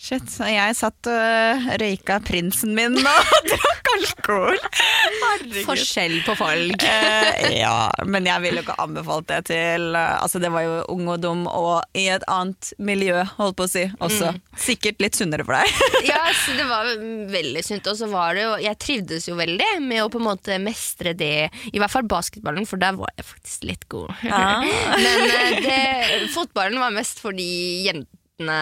[0.00, 4.58] Shit, så jeg satt og røyka prinsen min og drakk alkohol.
[5.22, 5.58] Herregud.
[5.66, 6.84] Forskjell på folk.
[6.86, 10.74] Eh, ja, men jeg ville jo ikke anbefalt det til eh, Altså Det var jo
[10.92, 14.32] ung og dum og i et annet miljø, holdt på å si, også.
[14.58, 15.80] Sikkert litt sunnere for deg.
[16.12, 16.88] Ja, så det var
[17.32, 17.86] veldig sunt.
[17.92, 21.14] Og så var det jo Jeg trivdes jo veldig med å på en måte mestre
[21.18, 24.10] det, i hvert fall basketballen, for der var jeg faktisk litt god.
[24.26, 24.66] Ah.
[25.04, 25.82] Men eh, det,
[26.34, 27.52] fotballen var mest fordi
[27.86, 28.58] jentene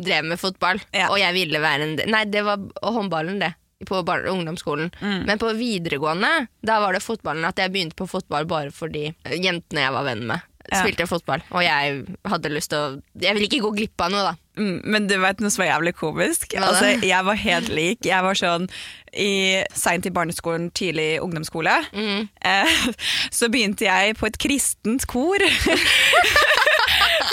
[0.00, 1.08] drev med fotball, Ja.
[1.10, 3.54] og jeg ville være en Nei, det var håndballen, det.
[3.84, 4.92] På ungdomsskolen.
[5.00, 5.24] Mm.
[5.26, 9.80] Men på videregående Da var det fotballen at jeg begynte på fotball bare fordi jentene
[9.82, 10.78] jeg var venn med, Ja.
[10.84, 11.42] spilte fotball.
[11.50, 14.34] Og jeg hadde lyst til å Jeg ville ikke gå glipp av noe, da.
[14.56, 16.54] Mm, Men du vet noe som var jævlig komisk?
[16.54, 17.98] Altså, jeg var helt lik.
[18.04, 18.70] Jeg var sånn
[19.12, 21.74] i, Seint i barneskolen, tidlig ungdomsskole.
[21.92, 22.28] Mm.
[22.40, 22.68] Eh,
[23.32, 25.38] så begynte jeg på et kristent kor.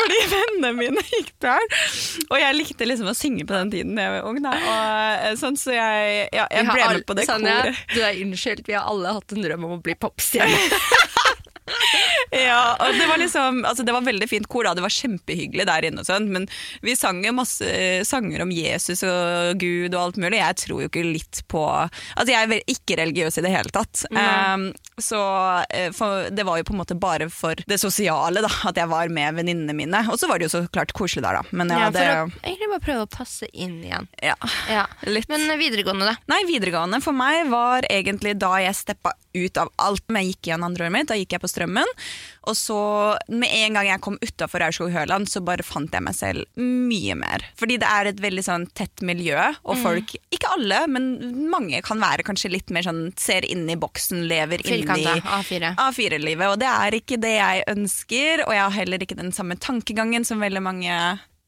[0.09, 1.65] Fordi vennene mine gikk der.
[2.29, 4.41] Og jeg likte liksom å synge på den tiden jeg var ung.
[4.43, 4.55] Da.
[4.57, 7.83] Og, eh, sånn, så jeg, ja, jeg ble med på det Sanja, koret.
[7.93, 10.59] Du er unnskyldt, vi har alle hatt en drøm om å bli popstjerne.
[12.29, 14.75] Ja, og det var liksom altså Det var veldig fint kor, da.
[14.77, 16.03] det var kjempehyggelig der inne.
[16.03, 16.45] og sånn, Men
[16.85, 20.37] vi sang jo masse eh, sanger om Jesus og Gud og alt mulig.
[20.37, 24.03] Jeg tror jo ikke litt på Altså Jeg er ikke religiøs i det hele tatt.
[24.13, 24.69] Um,
[25.01, 25.19] så
[25.73, 28.89] eh, for, det var jo på en måte bare for det sosiale da at jeg
[28.91, 30.03] var med venninnene mine.
[30.11, 31.43] Og så var det jo så klart koselig der, da.
[31.55, 34.09] Men ja, Ja, for det, å egentlig bare prøve å passe inn igjen.
[34.21, 34.35] ja.
[34.69, 34.85] Ja.
[35.07, 35.29] Litt.
[35.31, 36.15] Men videregående, da?
[36.29, 40.03] Nei, videregående for meg var egentlig da jeg steppa ut av alt.
[40.09, 41.95] Men jeg gikk igjen andre året mitt, da gikk jeg på Strømmen.
[42.49, 42.79] Og så,
[43.27, 47.43] med en gang jeg kom utafor Aurskog-Høland, så bare fant jeg meg selv mye mer.
[47.59, 51.09] Fordi det er et veldig sånn tett miljø, og folk, ikke alle, men
[51.51, 55.73] mange kan være kanskje litt mer sånn ser inn i boksen, lever inni i A4.
[55.75, 59.59] A4-livet, og det er ikke det jeg ønsker, og jeg har heller ikke den samme
[59.59, 60.95] tankegangen som veldig mange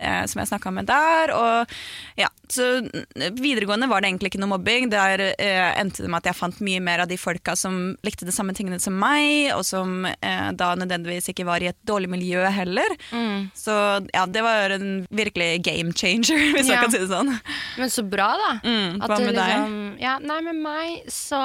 [0.01, 1.31] eh, som jeg snakka med der.
[1.37, 1.75] Og
[2.19, 4.89] ja, så mm, videregående var det egentlig ikke noe mobbing.
[4.91, 8.25] Der eh, endte det med at jeg fant mye mer av de folka som likte
[8.27, 12.09] de samme tingene som meg, og som eh, da nødvendigvis ikke var i et dårlig
[12.11, 12.95] miljø heller.
[13.13, 13.49] Mm.
[13.57, 13.73] Så
[14.13, 16.75] ja, det var en virkelig game changer, hvis Ja.
[16.75, 17.31] jeg kan si det sånn.
[17.79, 18.51] Men så bra, da.
[18.65, 19.37] Mm, hva med deg?
[19.37, 21.39] liksom, Ja, nei, med meg så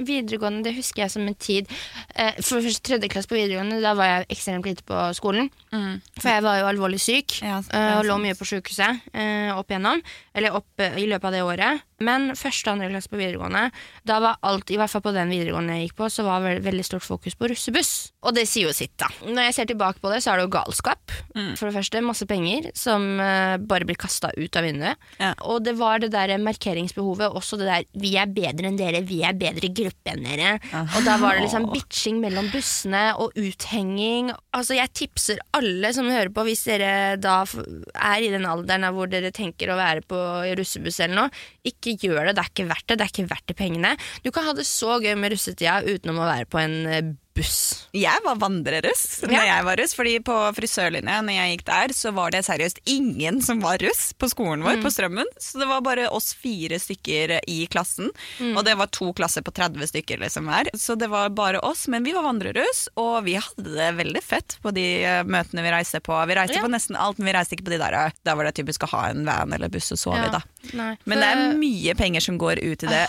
[0.00, 1.68] Videregående, det husker jeg som en tid
[2.14, 5.50] eh, For først tredje klasse på videregående, da var jeg ekstremt lite på skolen.
[5.70, 7.46] For jeg var jo alvorlig syk Mm.
[7.46, 10.02] Ja, eh, ja, lå mye på sykehuset eh, opp igjennom.
[10.34, 11.86] Eller opp eh, i løpet av det året.
[12.00, 13.66] Men første og andre klasse på videregående,
[14.08, 16.62] da var alt, i hvert fall på den videregående jeg gikk på, så var det
[16.64, 17.92] veldig stort fokus på russebuss.
[18.24, 19.10] Og det sier jo sitt, da.
[19.26, 21.12] Når jeg ser tilbake på det, så er det jo galskap.
[21.34, 21.52] Mm.
[21.60, 25.10] For det første, masse penger som uh, bare blir kasta ut av vinduet.
[25.20, 25.34] Ja.
[25.48, 29.20] Og det var det der markeringsbehovet, også det der 'vi er bedre enn dere, vi
[29.26, 30.56] er bedre gruppe enn dere'.
[30.96, 34.32] Og da var det liksom bitching mellom bussene og uthenging.
[34.56, 38.94] Altså Jeg tipser alle som hører på, hvis dere da er i den alderen der
[38.96, 40.18] hvor dere tenker å være på
[40.56, 41.30] russebuss eller noe,
[41.64, 42.36] ikke gjør det.
[42.36, 42.98] Det er ikke verdt det.
[42.98, 43.94] Det er ikke verdt de pengene.
[44.24, 47.86] Du kan ha det så gøy med russetida utenom å være på en eh, buss.
[47.94, 49.44] Jeg var vandreruss når Ja.
[49.56, 53.40] jeg var russ, fordi på frisørlinja når jeg gikk der, så var det seriøst ingen
[53.42, 55.24] som var russ på skolen vår på Strømmen.
[55.38, 58.10] Så det var bare oss fire stykker i klassen,
[58.56, 60.70] og det var to klasser på 30 stykker liksom her.
[60.74, 64.58] Så det var bare oss, men vi var vandreruss, og vi hadde det veldig fett
[64.62, 66.18] på de eh, møtene vi reiste på.
[66.26, 66.62] Vi reiste Ja.
[66.66, 68.82] på nesten alt, men vi reiste ikke på de der Da der var det typisk
[68.86, 70.40] å ha en van eller buss og sove i, da.
[70.74, 73.08] Nei, Men det er mye penger som går ut i det, er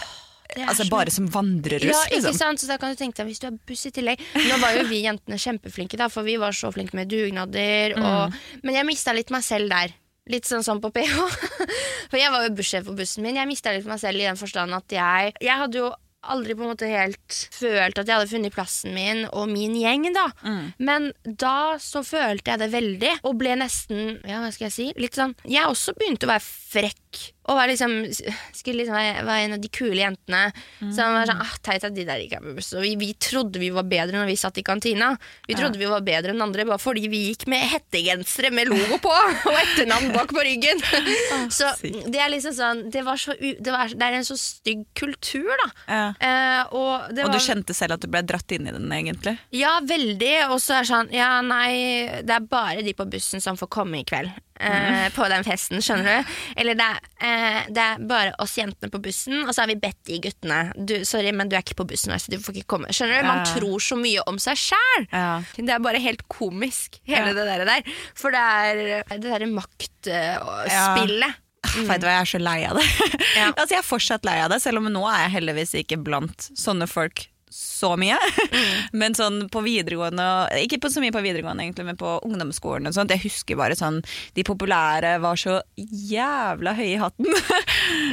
[0.68, 2.38] altså bare som vandreruss, Ja, ikke liksom.
[2.38, 2.60] sant?
[2.64, 4.84] Så da kan du tenke deg Hvis du har buss i tillegg Nå var jo
[4.90, 7.96] vi jentene kjempeflinke, da for vi var så flinke med dugnader.
[8.02, 9.94] Og, men jeg mista litt meg selv der.
[10.30, 11.18] Litt sånn som på PH.
[12.12, 13.36] For jeg var jo bussjef på bussen min.
[13.40, 15.90] Jeg mista litt meg selv i den forstand at jeg Jeg hadde jo
[16.22, 20.04] aldri på en måte helt følt at jeg hadde funnet plassen min og min gjeng,
[20.14, 20.28] da.
[20.78, 24.86] Men da så følte jeg det veldig, og ble nesten Ja, hva skal jeg si?
[25.02, 27.01] Litt sånn Jeg også begynte å være frekk.
[27.50, 27.94] Og var liksom,
[28.54, 30.42] skulle liksom være, være en av de kule jentene.
[30.94, 32.60] Som var sånn ah, Teit at de der ikke er.
[32.62, 35.10] Og vi, vi trodde vi var bedre når vi satt i kantina.
[35.50, 39.00] Vi trodde vi var bedre enn andre bare fordi vi gikk med hettegensere med logo
[39.02, 39.12] på
[39.50, 40.84] og etternavn bak på ryggen.
[41.58, 44.86] så det er liksom sånn Det, var så, det, var, det er en så stygg
[44.98, 45.68] kultur, da.
[45.90, 46.06] Ja.
[46.22, 48.88] Eh, og det Og du var, kjente selv at du ble dratt inn i den,
[48.96, 49.36] egentlig?
[49.56, 50.36] ja, veldig.
[50.54, 53.72] Og så er det sånn Ja, nei, det er bare de på bussen som får
[53.82, 54.32] komme i kveld.
[54.62, 56.32] Eh, På den festen, skjønner du?
[56.62, 59.80] Eller det er, eh, det er bare oss jentene på bussen, og så har vi
[59.82, 60.62] bedt de guttene.
[60.78, 62.94] Du, sorry, men du er ikke på bussen, så du får ikke komme.
[62.96, 63.30] Skjønner du?
[63.30, 65.08] Man tror så mye om seg sjæl.
[65.58, 67.96] Det er bare helt komisk, hele det der, der.
[68.18, 71.42] For det er det derre maktspillet.
[71.72, 72.86] Vet du hva, jeg er så lei av det.
[73.38, 73.52] Ja.
[73.60, 76.50] altså, jeg er fortsatt lei av det, selv om nå er jeg heldigvis ikke blant
[76.58, 78.18] sånne folk så mye.
[79.00, 80.26] Men sånn på videregående,
[80.64, 83.78] ikke på så mye på videregående egentlig, men på ungdomsskolen og sånt, jeg husker bare
[83.78, 84.00] sånn,
[84.38, 87.32] de populære var så jævla høye i hatten.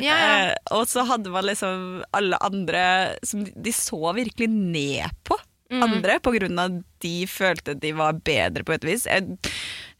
[0.03, 0.29] Ja, ja.
[0.48, 2.83] Eh, og så hadde man liksom alle andre
[3.27, 5.37] som de, så virkelig ned på
[5.68, 5.83] Mm.
[5.85, 9.03] andre, på grunn av de følte de var bedre på et vis.
[9.05, 9.37] Jeg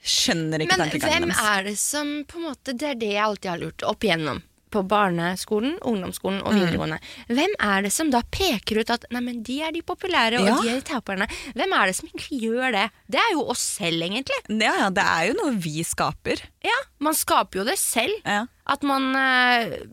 [0.01, 3.51] skjønner ikke Men hvem er det som på en måte Det er det jeg alltid
[3.51, 4.41] har lurt opp igjennom.
[4.71, 6.47] På barneskolen, ungdomsskolen Mm.
[6.47, 6.99] og videregående.
[7.29, 10.47] Hvem er det som da peker ut at Nei, men de er de populære, og
[10.47, 10.57] Ja.
[10.63, 11.27] de er de taperne?
[11.55, 12.91] Hvem er det som egentlig gjør det?
[13.11, 14.37] Det er jo oss selv, egentlig.
[14.49, 16.43] Ja, ja, det er jo noe vi skaper.
[16.65, 18.11] Ja, Man skaper jo det selv.
[18.27, 18.47] Ja.
[18.67, 19.87] At man øh,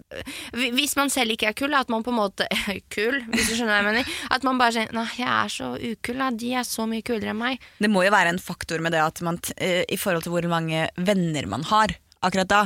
[0.52, 2.48] Hvis man selv ikke er kul, at man på en måte
[2.96, 4.10] Kul, hvis du skjønner hva jeg mener.
[4.32, 6.30] At man bare sier Nei, jeg er så ukul, da.
[6.32, 7.60] De er så mye kulere enn meg.
[7.80, 10.50] Det må jo være en faktor med det at man, eh, i forhold til hvor
[10.50, 11.96] mange venner man har
[12.26, 12.64] akkurat da,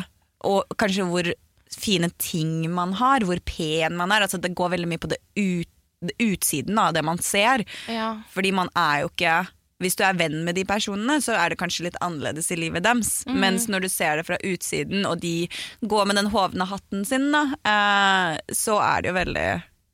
[0.48, 1.28] og kanskje hvor
[1.76, 4.26] fine ting man har, hvor pen man er.
[4.26, 5.70] Altså, det går veldig mye på det, ut,
[6.02, 7.66] det utsiden av det man ser.
[7.92, 8.16] Ja.
[8.34, 9.40] Fordi man er jo ikke
[9.80, 12.84] hvis du er venn med de personene, så er det kanskje litt annerledes i livet
[12.84, 13.22] deres.
[13.32, 15.48] Mens når du ser det fra utsiden, og de
[15.88, 19.46] går med den hovne hatten sin, da, eh, så er det jo veldig,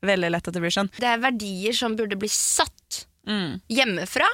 [0.10, 0.90] veldig lett at det blir sånn.
[0.98, 3.62] Det er verdier som burde bli satt Mm.
[3.74, 4.26] hjemmefra.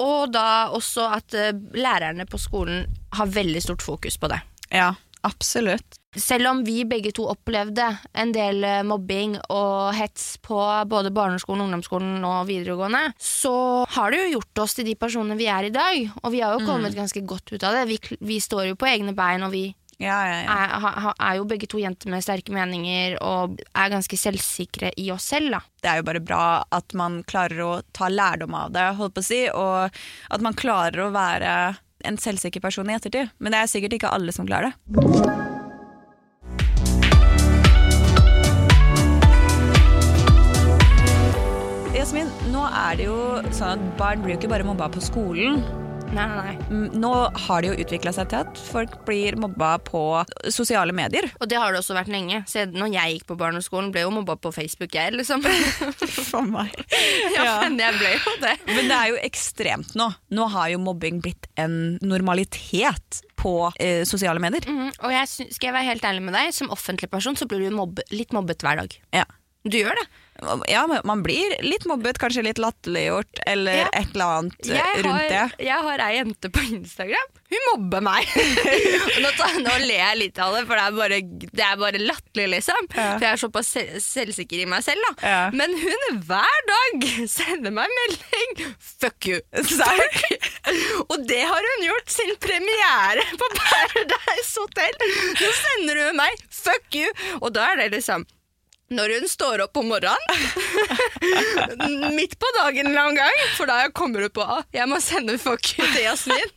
[0.00, 2.86] Og da også at eh, lærerne på skolen
[3.16, 4.38] har veldig stort fokus på det.
[4.72, 4.94] Ja,
[5.24, 5.97] absolutt.
[6.16, 7.84] Selv om vi begge to opplevde
[8.16, 10.56] en del eh, mobbing og hets på
[10.88, 13.52] både barneskolen, ungdomsskolen og videregående, så
[13.92, 16.06] har det jo gjort oss til de personene vi er i dag.
[16.22, 17.84] Og vi har jo kommet ganske godt ut av det.
[17.92, 19.66] Vi, vi står jo på egne bein, og vi
[20.00, 20.56] Ja, ja, ja.
[20.56, 25.08] er, ha- er jo begge to jenter med sterke meninger og er ganske selvsikre i
[25.10, 25.60] oss selv, da.
[25.82, 29.24] det er jo bare bra at man klarer å ta lærdom av det, holdt på
[29.26, 29.90] å si, og
[30.30, 31.52] at man klarer å være
[32.06, 33.34] en selvsikker person i ettertid.
[33.42, 35.57] Men det er sikkert ikke alle som klarer det.
[42.70, 43.18] Er det jo
[43.54, 45.62] sånn at barn blir jo ikke bare mobba på skolen.
[46.08, 46.52] Nei, nei, nei.
[46.72, 47.08] Mm, Nå
[47.44, 50.00] har det jo utvikla seg til at folk blir mobba på
[50.48, 51.26] sosiale medier.
[51.36, 52.38] Og det har det også vært lenge.
[52.48, 55.44] Se, når jeg gikk på barneskolen, ble jo mobba på Facebook, jeg, liksom.
[56.30, 56.72] For meg.
[57.36, 58.54] ja, men jeg ble jo det.
[58.70, 60.08] Men det er jo ekstremt nå.
[60.32, 64.64] Nå har jo mobbing blitt en normalitet på eh, sosiale medier.
[64.64, 67.68] Mhm, Og jeg skal jeg være helt ærlig med deg, som offentlig person så blir
[67.68, 68.96] du mobbe, litt mobbet hver dag.
[69.14, 69.26] Ja.
[69.68, 70.08] Du gjør det.
[70.70, 73.88] Ja, man blir litt mobbet, kanskje litt latterliggjort, eller Ja.
[73.92, 75.64] et eller annet Jeg rundt har, det.
[75.66, 77.32] jeg har ei jente på Instagram.
[77.48, 78.28] Hun mobber meg!
[79.24, 79.30] Nå,
[79.64, 81.20] nå ler jeg litt av det, for det er bare,
[81.58, 82.88] det er bare latterlig, liksom.
[82.94, 83.08] Ja.
[83.18, 85.12] For jeg er såpass selv, selvsikker i meg selv, da.
[85.26, 85.40] Ja.
[85.58, 87.08] Men hun hver dag
[87.38, 89.42] sender meg melding 'fuck you'.
[89.64, 90.06] Serr?
[91.08, 94.98] Og det har hun gjort sin premiere på Paradise Hotel.
[95.40, 98.26] Nå sender hun meg 'fuck you', og da er det liksom
[98.94, 100.16] når hun står opp om morgenen,
[102.16, 105.00] midt på dagen en eller annen gang, for da kommer hun på at jeg må
[105.04, 106.52] sende you til Jasmin,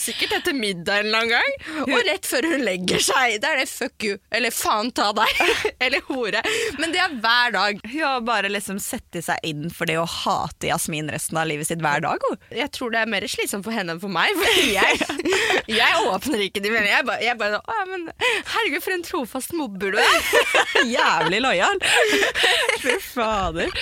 [0.00, 1.50] sikkert etter middag en eller annen gang,
[1.90, 5.42] og rett før hun legger seg, da er det fuck you, eller faen ta deg,
[5.84, 6.42] eller hore.
[6.80, 7.82] Men det er hver dag.
[7.84, 11.68] Hun har bare liksom sette seg inn for det å hate Jasmin resten av livet
[11.68, 12.24] sitt hver dag.
[12.54, 14.92] Jeg tror det er mer slitsomt for henne enn for meg, for jeg,
[15.80, 16.94] jeg åpner ikke de meldingene.
[16.96, 18.08] Jeg bare, jeg bare å, men,
[18.54, 20.86] herregud, for en trofast mobber du er.
[20.86, 21.80] Jævlig lojal!
[22.82, 23.72] Fy fader.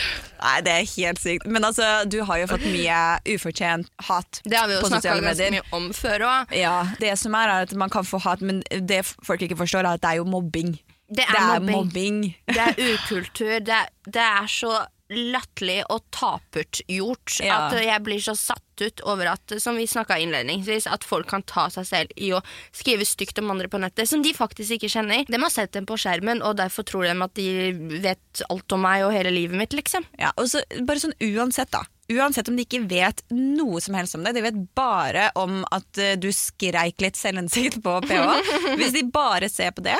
[0.45, 1.47] Nei, det er helt sykt.
[1.49, 2.99] Men altså, du har jo fått mye
[3.35, 6.53] ufortjent hat Det har vi jo på snakka ganske mye om før òg.
[6.57, 9.85] Ja, det som er, er at man kan få hat, men det folk ikke forstår,
[9.89, 10.75] er at det er jo mobbing.
[11.15, 11.77] Det er, Det er mobbing.
[11.77, 12.21] mobbing.
[12.49, 13.59] Det er ukultur.
[13.65, 14.79] Det er, det er så
[15.13, 17.69] latterlig og tapert gjort Ja.
[17.69, 21.69] at jeg blir så satt ut over at, som vi innledningsvis, at folk kan ta
[21.71, 22.43] seg selv i å
[22.73, 25.25] skrive stygt om andre på nettet, som de faktisk ikke kjenner.
[25.29, 28.81] De har sett dem på skjermen, og derfor tror de at de vet alt om
[28.81, 30.05] meg og hele livet mitt, liksom.
[30.19, 34.15] Ja, og så bare sånn uansett da Uansett om de ikke vet noe som helst
[34.15, 38.27] om det De vet bare om at eh, du skreik litt selvinnsikt på PH
[38.79, 39.97] Hvis de bare ser på det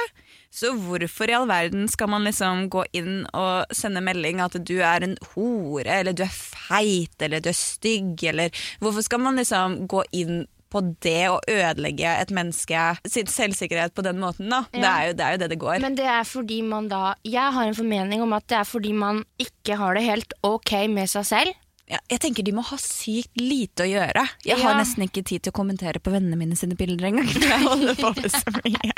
[0.55, 4.77] Så hvorfor i all verden skal man liksom gå inn og sende melding At du
[4.79, 9.41] er en hore Eller du er feit Eller du er stygg Eller hvorfor skal man
[9.41, 10.45] liksom gå inn
[10.75, 15.13] på det å ødelegge et menneske sin selvsikkerhet på den måten da det, er jo,
[15.15, 17.79] det er jo det det går Men det er fordi man da Jeg har en
[17.79, 21.61] formening om at det er fordi man ikke har det helt ok med seg selv.
[21.85, 24.23] Ja, jeg tenker de må ha sykt lite å gjøre.
[24.49, 24.79] Jeg har Ja.
[24.81, 27.29] nesten ikke tid til å kommentere på vennene mine sine bilder engang.
[27.45, 28.93] Jeg holder på med så mye.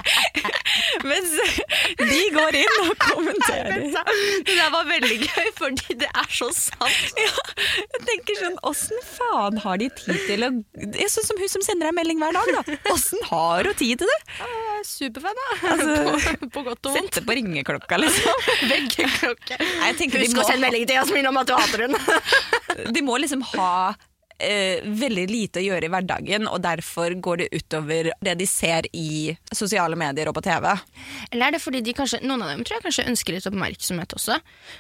[1.02, 1.32] Mens
[1.98, 3.82] de går inn og kommenterer.
[4.46, 7.18] Det der var veldig gøy, fordi det er så sant.
[7.18, 11.62] Jeg tenker sånn, Åssen faen har de tid til å er Sånn som hun som
[11.66, 12.78] sender deg melding hver dag, da.
[12.94, 14.18] Åssen har hun tid til det?
[14.38, 15.48] Jeg er Superfan, da.
[15.72, 17.10] Altså, på, på godt og vondt.
[17.16, 18.46] Sette på ringeklokka, liksom.
[18.70, 22.00] Jeg de Husk å sende melding til Jasmin om at du hater henne.
[22.92, 23.94] De må liksom ha
[24.38, 28.88] eh, veldig lite å gjøre i hverdagen, og derfor går det utover det de ser
[28.96, 30.68] i sosiale medier og på TV.
[31.30, 34.16] Eller er det fordi de kanskje, noen av dem tror jeg kanskje ønsker litt oppmerksomhet
[34.18, 34.38] også?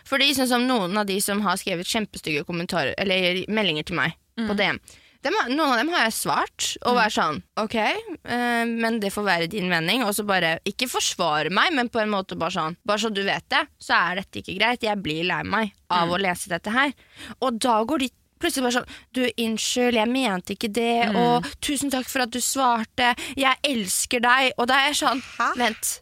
[0.08, 4.16] Fordi sånn som noen av de som har skrevet kjempestygge kommentarer Eller meldinger til meg
[4.36, 4.80] på DM.
[5.26, 9.26] Dem, noen av dem har jeg svart og vært sånn Ok, eh, men det får
[9.26, 10.04] være din mening.
[10.06, 13.24] Og så bare ikke forsvare meg, men på en måte bare sånn Bare så du
[13.26, 14.86] vet det, så er dette ikke greit.
[14.86, 16.94] Jeg blir lei meg av å lese dette her.
[17.40, 21.10] Og da går de plutselig bare sånn Du, unnskyld, jeg mente ikke det.
[21.18, 23.14] Og tusen takk for at du svarte.
[23.38, 24.52] Jeg elsker deg.
[24.56, 25.52] Og da er jeg sånn Hæ?
[25.60, 25.94] Vent.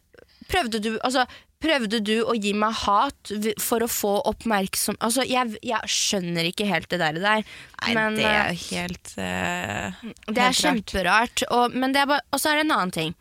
[0.45, 1.23] Prøvde du, altså,
[1.65, 4.99] prøvde du å gi meg hat for å få oppmerksom...
[5.03, 7.19] Altså, jeg, jeg skjønner ikke helt det der.
[7.21, 7.45] der.
[7.81, 11.45] Nei, men, det er jo helt uh, det er kjemperart.
[11.49, 13.15] Og, men det er bare, og så er det en annen ting.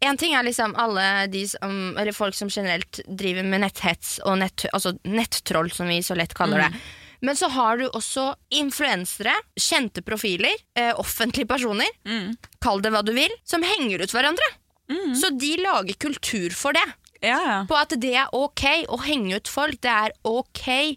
[0.00, 4.38] En ting er liksom alle de som, eller folk som generelt driver med netthets og
[4.40, 6.70] nett, altså nettroll, som vi så lett kaller det.
[7.20, 11.90] Men så har du også influensere, kjente profiler, eh, offentlige personer,
[12.64, 14.48] kall det hva du vil, som henger ut hverandre.
[15.20, 16.86] Så de lager kultur for det.
[17.22, 17.56] Ja, ja.
[17.68, 19.80] På at det er ok å henge ut folk.
[19.84, 20.96] Det er ok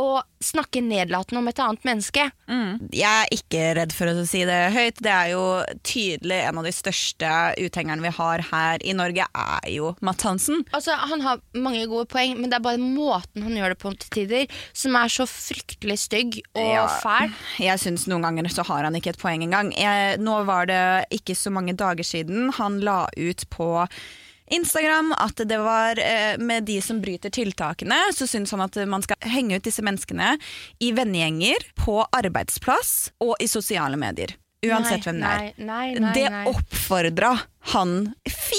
[0.00, 2.22] å snakke nedlatende om et annet menneske.
[2.48, 5.02] Jeg er ikke redd for å si det høyt.
[5.04, 5.42] Det er jo
[5.86, 7.28] tydelig en av de største
[7.60, 10.64] uthengerne vi har her i Norge, er jo Matt Hansen.
[10.72, 13.92] Altså, Han har mange gode poeng, men det er bare måten han gjør det på
[14.00, 16.88] til tider, som er så fryktelig stygg og Ja.
[17.04, 17.30] fæl.
[17.60, 19.72] Jeg syns noen ganger så har han ikke et poeng engang.
[19.76, 23.86] Jeg, nå var det ikke så mange dager siden han la ut på
[24.52, 29.04] Instagram at det var eh, med de som bryter tiltakene, så syns han at man
[29.04, 30.36] skal henge ut disse menneskene
[30.82, 34.36] i vennegjenger, på arbeidsplass og i sosiale medier.
[34.62, 35.46] Uansett hvem det er.
[35.58, 36.42] Nei, nei, nei, det nei.
[36.52, 37.32] oppfordra
[37.72, 38.12] han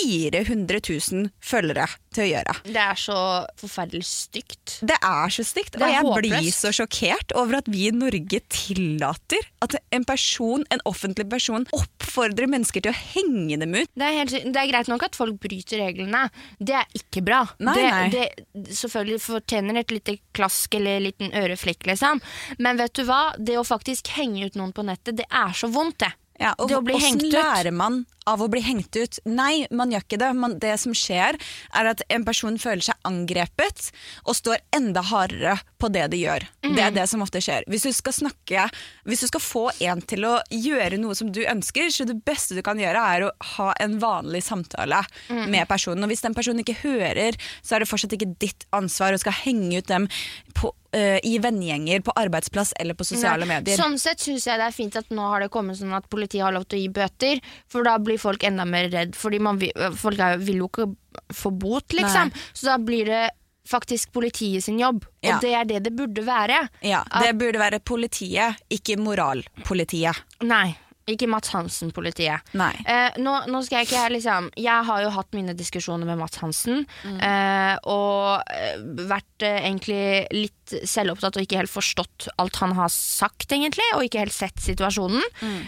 [0.03, 2.55] 400 000 følgere til å gjøre.
[2.67, 3.17] Det er så
[3.59, 4.77] forferdelig stygt.
[4.85, 6.35] Det er så stygt, og jeg håpløst.
[6.43, 11.65] blir så sjokkert over at vi i Norge tillater at en person, en offentlig person
[11.75, 13.89] oppfordrer mennesker til å henge dem ut.
[13.95, 16.25] Det er, helt, det er greit nok at folk bryter reglene.
[16.59, 17.43] Det er ikke bra.
[17.63, 18.09] Nei, det, nei.
[18.13, 22.21] Det selvfølgelig fortjener et lite klask eller liten øreflikk, liksom.
[22.63, 23.23] Men vet du hva?
[23.37, 26.13] Det å faktisk henge ut noen på nettet, det er så vondt, det.
[26.41, 27.35] Ja, og Det å bli hvordan hengt ut.
[27.35, 29.19] lærer man av å bli hengt ut?
[29.29, 30.29] Nei, man gjør ikke det.
[30.33, 33.91] Man, det som skjer, er at en person føler seg angrepet
[34.25, 36.47] og står enda hardere på det de gjør.
[36.65, 36.73] Mm.
[36.73, 37.67] Det er det som ofte skjer.
[37.69, 38.67] Hvis du skal snakke,
[39.05, 42.57] hvis du skal få en til å gjøre noe som du ønsker, så det beste
[42.57, 45.45] du kan gjøre, er å ha en vanlig samtale mm.
[45.53, 46.05] med personen.
[46.05, 49.37] Og hvis den personen ikke hører, så er det fortsatt ikke ditt ansvar å skal
[49.43, 50.09] henge ut dem
[50.57, 53.57] på, øh, i vennegjenger, på arbeidsplass eller på sosiale Nei.
[53.57, 53.77] medier.
[53.79, 56.43] Sånn sett syns jeg det er fint at nå har det kommet sånn at politiet
[56.45, 59.15] har lov til å gi bøter, for da blir folk enda mer redd.
[59.15, 60.89] Fordi man vil, folk er, vil jo ikke
[61.33, 62.29] få bot, liksom.
[62.33, 62.45] Nei.
[62.53, 63.23] Så da blir det
[63.69, 65.37] faktisk politiet sin jobb, og Ja.
[65.39, 66.67] det er det det burde være.
[66.83, 70.15] Ja, Det burde være politiet, ikke moralpolitiet.
[70.43, 70.75] Nei,
[71.09, 72.53] ikke Mats Hansen-politiet.
[72.87, 76.39] Eh, nå, nå skal jeg ikke liksom Jeg har jo hatt mine diskusjoner med Mats
[76.39, 76.85] Hansen.
[77.03, 78.79] Eh, og eh,
[79.09, 83.85] vært eh, egentlig litt selvopptatt og ikke helt forstått alt han har sagt, egentlig.
[83.97, 85.23] Og ikke helt sett situasjonen.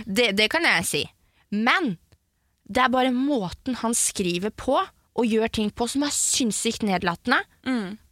[0.05, 1.03] Det, det kan jeg si.
[1.51, 1.97] Men
[2.65, 4.79] det er bare måten han skriver på
[5.15, 7.37] og gjør ting på som er sinnssykt nedlatende.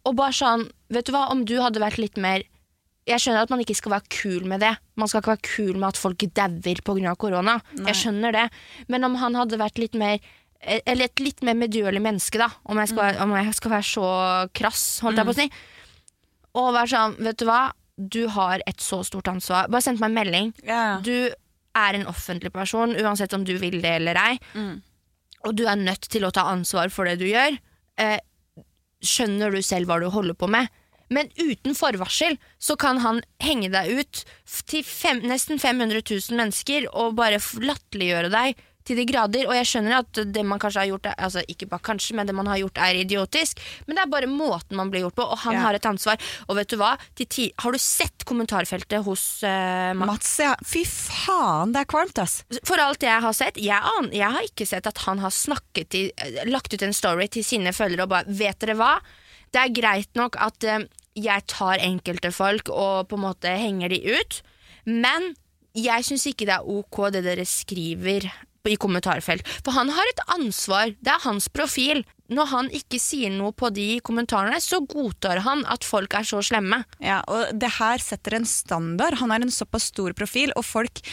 [0.07, 2.43] Og bare sånn, vet du hva, om du hadde vært litt mer
[3.05, 4.71] jeg skjønner at man ikke skal være kul med det.
[4.95, 7.15] Man skal ikke være kul med at folk dauer pga.
[7.19, 7.57] korona.
[7.75, 8.45] Jeg skjønner det.
[8.87, 10.19] Men om han hadde vært litt mer
[10.63, 13.83] Eller et litt mer medgjørlig menneske, da, om jeg skal, være- om jeg skal være
[13.83, 15.49] så krass, holdt jeg på å si.
[16.55, 19.67] Og være sånn, vet du hva, du har et så stort ansvar.
[19.67, 20.53] Bare send meg en melding.
[20.63, 21.01] Yeah.
[21.01, 21.27] Du
[21.75, 24.39] er en offentlig person, uansett om du vil det eller ei.
[25.43, 27.59] Og du er nødt til å ta ansvar for det du gjør.
[27.97, 28.19] Eh,
[29.03, 30.69] skjønner du selv hva du holder på med?
[31.09, 34.23] Men uten forvarsel så kan han henge deg ut
[34.69, 39.47] til fem, nesten 500 000 mennesker og bare latterliggjøre deg til de grader.
[39.47, 42.27] Og jeg skjønner at det man kanskje har gjort, er, altså ikke bare kanskje, men
[42.27, 45.23] det man har gjort er idiotisk, men det er bare måten man blir gjort på,
[45.23, 45.61] og han Ja.
[45.67, 46.19] har et ansvar.
[46.49, 46.97] Og vet du hva?
[47.63, 50.09] Har du sett kommentarfeltet hos uh, Mats?
[50.11, 50.53] Mats, ja.
[50.67, 52.43] Fy faen, det er kvalmt, ass.
[52.67, 55.95] For alt jeg har sett, jeg, an, jeg har ikke sett at han har snakket
[55.95, 58.97] eh, lagt ut en story til sine følgere og bare Vet dere hva?
[59.53, 60.87] Det er greit nok at eh,
[61.19, 64.39] jeg tar enkelte folk og på en måte henger de ut,
[64.89, 65.33] men
[65.77, 68.27] jeg syns ikke det er ok det dere skriver
[68.69, 69.47] i kommentarfelt.
[69.65, 70.93] For han har et ansvar.
[71.03, 72.03] Det er hans profil.
[72.33, 76.41] Når han ikke sier noe på de kommentarene, så godtar han at folk er så
[76.45, 76.83] slemme.
[77.03, 79.19] Ja, og det her setter en standard.
[79.21, 81.03] Han er en såpass stor profil, og folk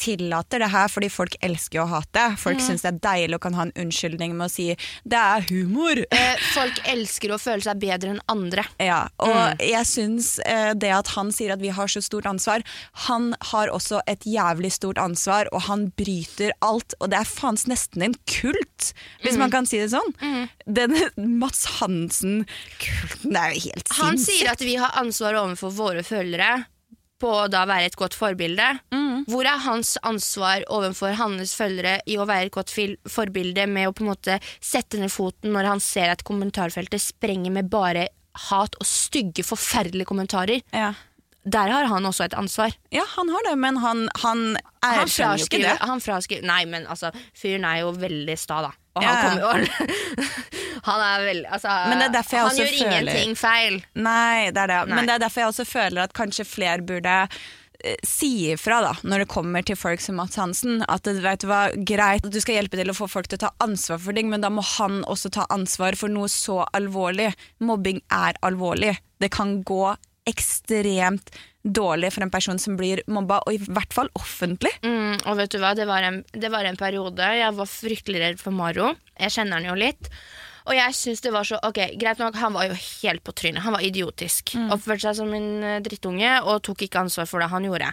[0.00, 2.24] tillater det her fordi folk elsker å hate.
[2.40, 4.68] Folk syns det er deilig og kan ha en unnskyldning med å si
[5.04, 6.04] 'det er humor'.
[6.10, 8.64] Eh, folk elsker å føle seg bedre enn andre.
[8.78, 12.62] Ja, og jeg syns eh, det at han sier at vi har så stort ansvar
[13.06, 16.94] Han har også et jævlig stort ansvar, og han bryter alt.
[17.00, 20.48] Og det er faens nesten en kult, hvis man kan si det sånn.
[20.70, 20.94] Den
[21.40, 26.64] Mats Hansen-kulten er jo helt Han sier at vi har ansvar overfor våre følgere
[27.20, 28.66] på å da være et godt forbilde.
[29.28, 32.72] Hvor er hans ansvar overfor hans følgere i å være et godt
[33.12, 37.52] forbilde med å på en måte sette ned foten når han ser at kommentarfeltet sprenger
[37.52, 38.06] med bare
[38.48, 40.62] hat og stygge, forferdelige kommentarer?
[40.72, 40.94] Ja.
[41.44, 42.72] Der har han også et ansvar.
[42.92, 44.42] ja, han har det, men han, han
[44.84, 45.76] Han erkjenner jo ikke det.
[45.80, 48.72] han fraskriver Nei, men altså, fyren er jo veldig sta, da.
[48.98, 49.50] Og han kommer jo
[50.88, 53.80] Han er vel altså, Han gjør føler- ingenting feil.
[53.94, 54.78] Nei, det er det.
[54.88, 54.96] Nei.
[54.98, 57.16] Men det er derfor jeg også føler at kanskje flere burde
[57.84, 60.80] eh, si ifra da, når det kommer til folk som Mats Hansen.
[60.88, 63.38] At det vet du hva, greit at du skal hjelpe til å få folk til
[63.38, 66.62] å ta ansvar for ting, men da må han også ta ansvar for noe så
[66.74, 67.30] alvorlig.
[67.60, 68.96] Mobbing er alvorlig.
[69.20, 69.84] Det kan gå
[70.30, 71.30] ekstremt
[71.64, 74.72] dårlig for en person som blir mobba, og i hvert fall offentlig.
[74.84, 78.20] Mm, og vet du hva, det var, en, det var en periode jeg var fryktelig
[78.22, 78.94] redd for Maro.
[79.20, 80.08] Jeg kjenner han jo litt.
[80.70, 83.62] Og jeg synes det var så Ok, greit nok, han var jo helt på trynet.
[83.64, 84.52] Han var idiotisk.
[84.70, 87.88] Oppførte seg som en eh, drittunge og tok ikke ansvar for det han gjorde.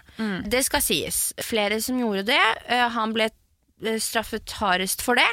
[0.51, 1.21] Det skal sies.
[1.41, 2.41] Flere som gjorde det.
[2.67, 3.29] eh, han ble
[4.01, 5.27] straffet hardest for det.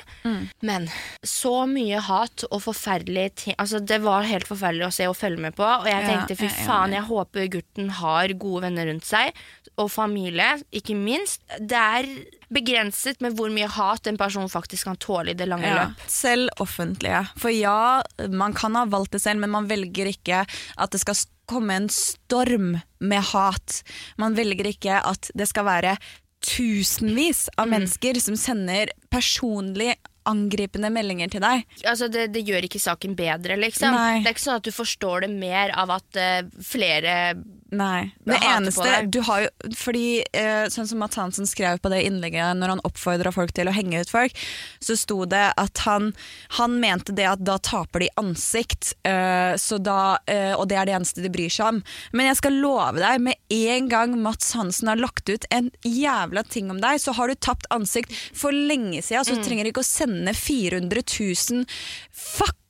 [0.60, 0.88] Men
[1.24, 5.40] så mye hat og forferdelige ting Altså, det var helt forferdelig å se og følge
[5.46, 5.64] med på.
[5.64, 9.32] Og jeg Ja, tenkte fy faen, jeg håper gutten har gode venner rundt seg.
[9.80, 11.40] Og familie, ikke minst.
[11.58, 12.08] Det er
[12.54, 16.04] begrenset med hvor mye hat en person faktisk kan tåle i det lange Ja, løp.
[16.06, 17.24] selv offentlige.
[17.40, 20.44] For ja, man kan ha valgt det selv, men man velger ikke
[20.76, 21.16] at det skal
[21.50, 23.82] komme en storm med hat.
[24.16, 25.96] Man velger ikke at det skal være
[26.44, 29.94] tusenvis av mennesker som sender personlig
[30.28, 31.64] angripende meldinger til deg.
[31.84, 33.94] Altså, det, det gjør ikke saken bedre, liksom.
[33.94, 34.22] Nei.
[34.22, 37.34] Det er ikke sånn at du forstår det mer av at uh, flere
[37.74, 38.12] Nei.
[38.22, 42.54] Det eneste du har jo Fordi uh, sånn som Mats Hansen skrev på det innlegget
[42.60, 44.36] når han oppfordra folk til å henge ut folk,
[44.78, 46.12] så sto det at han,
[46.60, 50.20] han mente det at da taper de ansikt, uh, så da,
[50.54, 51.80] og det er det eneste de bryr seg om.
[52.14, 56.44] Men jeg skal love deg, med en gang Mats Hansen har lagt ut en jævla
[56.46, 59.82] ting om deg, så har du tapt ansikt for lenge siden, så du trenger ikke
[59.82, 61.66] å sende 400 000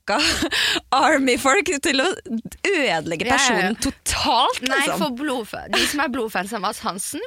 [0.05, 0.19] fucka
[0.95, 2.05] Army-folk til å
[2.65, 3.79] ødelegge personen ja, ja.
[3.81, 4.61] totalt.
[4.65, 4.99] Nei, liksom.
[5.01, 7.21] for blodfa- de som er blodfans av Mads Hansen,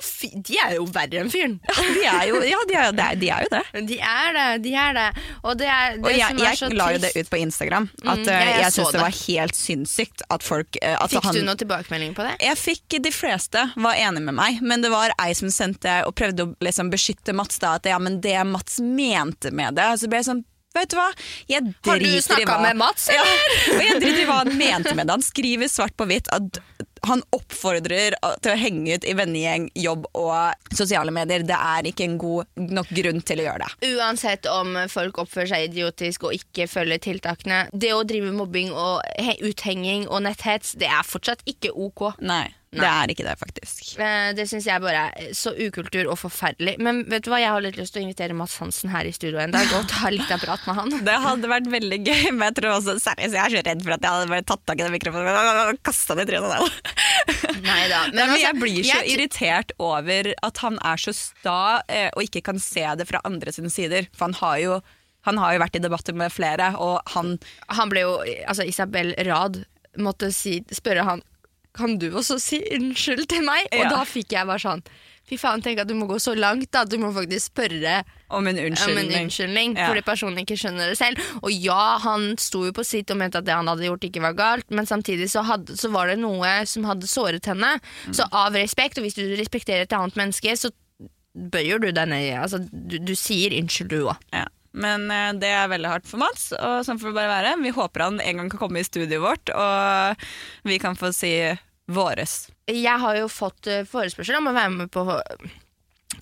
[0.47, 1.59] de er jo verre enn fyren.
[1.79, 3.65] De er jo, ja, de er, de, det, de er jo det.
[3.89, 5.07] De er det, de er det.
[5.47, 7.89] Og det er det Og jeg, er jeg la jo det ut på Instagram.
[8.05, 11.19] At Mm, eh, ja, jeg jeg syns det var helt sinnssykt at folk eh, altså
[11.21, 12.33] Fikk han, du noen tilbakemelding på det?
[12.43, 16.17] Jeg fikk de fleste var enig med meg, men det var ei som sendte og
[16.19, 17.61] prøvde å liksom beskytte Mats.
[17.63, 19.87] da At ja, men det Mats mente med det.
[20.03, 20.45] Så ble jeg sånn
[20.77, 21.09] Vet du hva?
[21.49, 25.09] Jeg Har du snakka med Mats, Ja, og jeg driter i hva han mente med
[25.09, 25.17] det.
[25.17, 26.61] Han skriver svart på hvitt at
[27.07, 31.45] han oppfordrer til å henge ut i vennegjeng, jobb og sosiale medier.
[31.47, 33.91] Det er ikke en god nok grunn til å gjøre det.
[33.97, 37.65] Uansett om folk oppfører seg idiotisk og ikke følger tiltakene.
[37.73, 39.01] Det å drive mobbing og
[39.41, 42.09] uthenging og netthets, det er fortsatt ikke ok.
[42.21, 43.95] Nei, det er ikke det, faktisk.
[43.99, 46.75] Eh, Det syns jeg bare er så ukultur og forferdelig.
[46.85, 49.13] Men vet du hva, jeg har litt lyst til å invitere Mads Hansen her i
[49.17, 50.93] studio en dag og ta litt av prat med han.
[51.09, 53.97] Det hadde vært veldig gøy, men jeg tror også seriøst, jeg er så redd for
[53.97, 55.41] at jeg hadde bare tatt tak i den mikrofonen
[55.73, 56.53] og kasta den i trynet.
[56.53, 56.93] der.
[57.71, 58.03] Nei da.
[58.11, 61.57] Men, men altså, jeg blir så jeg- irritert over at han er så sta
[61.89, 64.11] eh, og ikke kan se det fra andre sine sider.
[64.13, 64.79] For han har jo,
[65.27, 67.39] han har jo vært i debatter med flere, og han
[67.81, 68.13] Han ble jo,
[68.47, 69.63] altså Isabel Rad
[69.99, 71.23] måtte si, spørre han
[71.79, 73.69] Kan du også si unnskyld til meg?
[73.73, 73.93] Og Ja.
[73.97, 74.83] da fikk jeg bare sånn
[75.29, 77.99] Fy faen, tenk at du må gå så langt at du må faktisk spørre
[78.33, 79.11] om en om en unnskyldning.
[79.27, 79.89] unnskyldning, Ja.
[79.91, 81.21] fordi personen ikke skjønner det selv.
[81.43, 84.23] Og ja, han sto jo på sitt og mente at det han hadde gjort ikke
[84.25, 87.79] var galt, men samtidig så, hadde, så var det noe som hadde såret henne.
[88.07, 88.15] Mm.
[88.17, 90.71] Så av respekt, og hvis du respekterer et annet menneske, så
[91.37, 92.33] bøyer du deg ned.
[92.41, 94.17] Altså, du, du sier unnskyld, du òg.
[94.33, 94.47] Ja.
[94.73, 97.63] Men eh, det er veldig hardt for Mats, og sånn får det bare være.
[97.63, 100.17] Vi håper han en gang kan komme i studioet vårt, og
[100.65, 101.33] vi kan få si
[101.89, 102.49] våres.
[102.69, 105.05] Jeg har jo fått eh, forespørsel om å være med på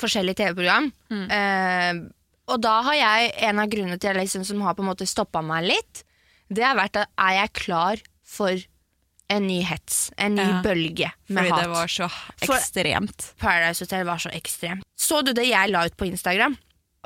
[0.01, 0.91] forskjellige TV-program.
[1.11, 1.27] Mm.
[1.31, 2.01] Eh,
[2.53, 5.43] og da har jeg en av grunnene til liksom, som har på en måte stoppa
[5.43, 6.05] meg litt,
[6.49, 8.55] det har vært at er jeg klar for
[9.35, 10.61] en ny hets, en ny Ja.
[10.63, 11.63] bølge med Fordi hat.
[11.65, 12.07] det var så
[12.45, 13.33] For- ekstremt.
[13.43, 14.85] Paradise Hotel var så ekstremt.
[14.97, 16.55] Så du det jeg la ut på Instagram?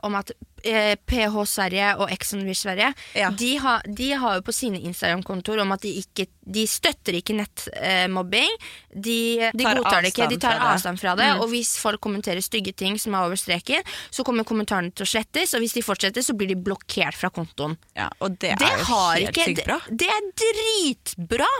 [0.03, 0.31] Om at
[0.65, 3.31] eh, PH Sverige og Exxon on Beach Sverige Ja.
[3.31, 7.37] de, har, de har jo på sine Instagram-kontoer om at de ikke De støtter ikke
[7.39, 8.51] nettmobbing.
[8.91, 11.29] de de godtar det ikke, de tar fra avstand fra det.
[11.41, 15.11] Og hvis folk kommenterer stygge ting som er over streken, så kommer kommentarene til å
[15.13, 15.55] slettes.
[15.55, 17.77] Og hvis de fortsetter, så blir de blokkert fra kontoen.
[17.95, 19.79] Ja, og det, Det er jo helt ikke sykt bra.
[19.89, 21.51] Det, det er dritbra!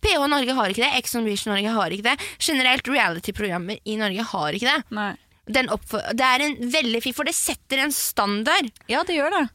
[0.00, 0.92] PH Norge har ikke det.
[1.02, 2.16] Exxon on Beach Norge har ikke det.
[2.40, 4.82] Generelt reality-programmer i Norge har ikke det.
[4.96, 5.12] Nei.
[5.52, 8.70] Den det er en veldig fin, for det setter en standard.
[8.90, 9.46] Ja, det gjør det.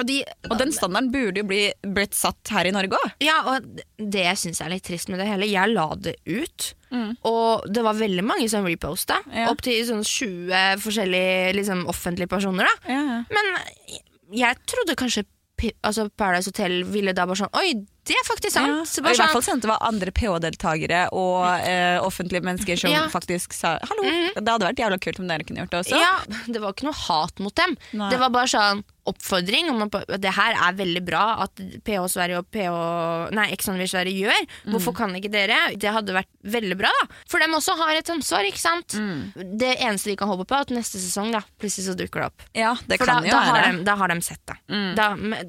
[0.00, 3.10] Og, de, Og den standarden burde jo bli, blitt satt her i Norge òg.
[3.20, 3.66] ja, og
[4.00, 6.70] det jeg syns er litt trist med det hele, jeg la det ut,
[7.28, 9.18] og det var veldig mange som reposta.
[9.32, 9.50] Ja.
[9.52, 12.68] Opp til sånn 20 forskjellige liksom, offentlige personer.
[12.88, 13.52] da Men
[14.32, 15.26] jeg trodde kanskje
[15.84, 17.74] altså Paradise Hotel ville da bare sånn Oi,
[18.08, 18.66] det er faktisk sant!
[18.68, 18.78] Ja.
[18.82, 22.90] Og I hvert sånn, fall sendte det var andre PH-deltakere og eh, offentlige mennesker som
[22.90, 23.04] Ja.
[23.12, 24.02] faktisk sa hallo.
[24.34, 26.00] Det hadde vært jævla kult om dere kunne gjort det også.
[26.00, 26.16] Ja,
[26.48, 27.76] det var ikke noe hat mot dem.
[27.92, 28.10] Nei.
[28.10, 32.38] Det var bare sånn oppfordring om at det her er veldig bra at PH Sverige
[32.38, 34.44] og PH Nei, Exonvir Sverige gjør.
[34.62, 34.76] Mm.
[34.76, 35.56] Hvorfor kan ikke dere?
[35.74, 37.08] Det hadde vært veldig bra, da.
[37.30, 38.94] For dem også har et ansvar, ikke sant?
[38.94, 39.56] Mm.
[39.58, 42.28] Det eneste de kan håpe på, er at neste sesong da plutselig så dukker det
[42.30, 42.46] opp.
[42.54, 43.50] Ja, det For kan da, jo da, være.
[43.50, 43.58] Mm.
[43.66, 44.56] har de, da har de sett det.
[45.02, 45.08] Da,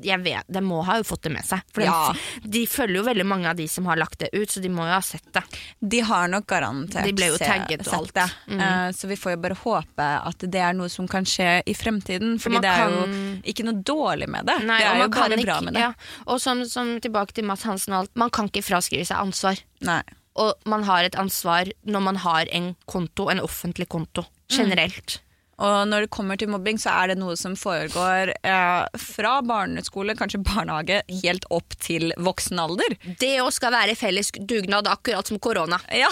[0.10, 1.62] jeg vet, De må ha jo fått det med seg.
[1.78, 2.00] For Ja.
[2.10, 4.70] de, de følger jo veldig mange av de som har lagt det ut, så de
[4.70, 5.44] må jo ha sett det.
[5.80, 8.14] De har nok garantert De ble jo tagget og alt.
[8.14, 8.28] det.
[8.52, 8.60] Mm.
[8.62, 11.74] Uh, så vi får jo bare håpe at det er noe som kan skje i
[11.74, 12.36] fremtiden.
[12.44, 14.58] Fordi det er kan- jo ikke noe dårlig med det.
[14.66, 15.80] Nei, det er jo bare ikke- bra med det.
[15.88, 15.94] Ja,
[16.28, 19.58] og som, som tilbake til Mads Hansen og alt, man kan ikke fraskrive seg ansvar.
[19.82, 20.02] Nei.
[20.36, 25.20] Og man har et ansvar når man har en konto, en offentlig konto, generelt.
[25.62, 30.16] Og når det kommer til mobbing, så er det noe som foregår eh, fra barneskole,
[30.18, 32.96] kanskje barnehage, helt opp til voksen alder.
[33.22, 35.78] Det òg skal være felles dugnad, akkurat som korona.
[35.94, 36.10] Ja,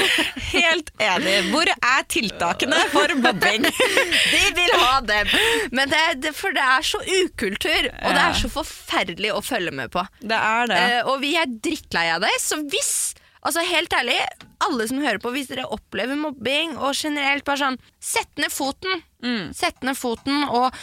[0.54, 1.36] helt enig.
[1.50, 3.66] Hvor er tiltakene for mobbing?
[4.34, 5.34] De vil ha dem!
[5.74, 9.74] Men det, det, for det er så ukultur, og det er så forferdelig å følge
[9.74, 10.06] med på.
[10.22, 10.80] Det er det.
[10.84, 12.94] Eh, og vi er drittlei av det, så hvis
[13.44, 14.16] Altså Helt ærlig,
[14.64, 19.02] alle som hører på, hvis dere opplever mobbing og generelt bare sånn Sett ned foten!
[19.56, 20.74] Sett ned foten og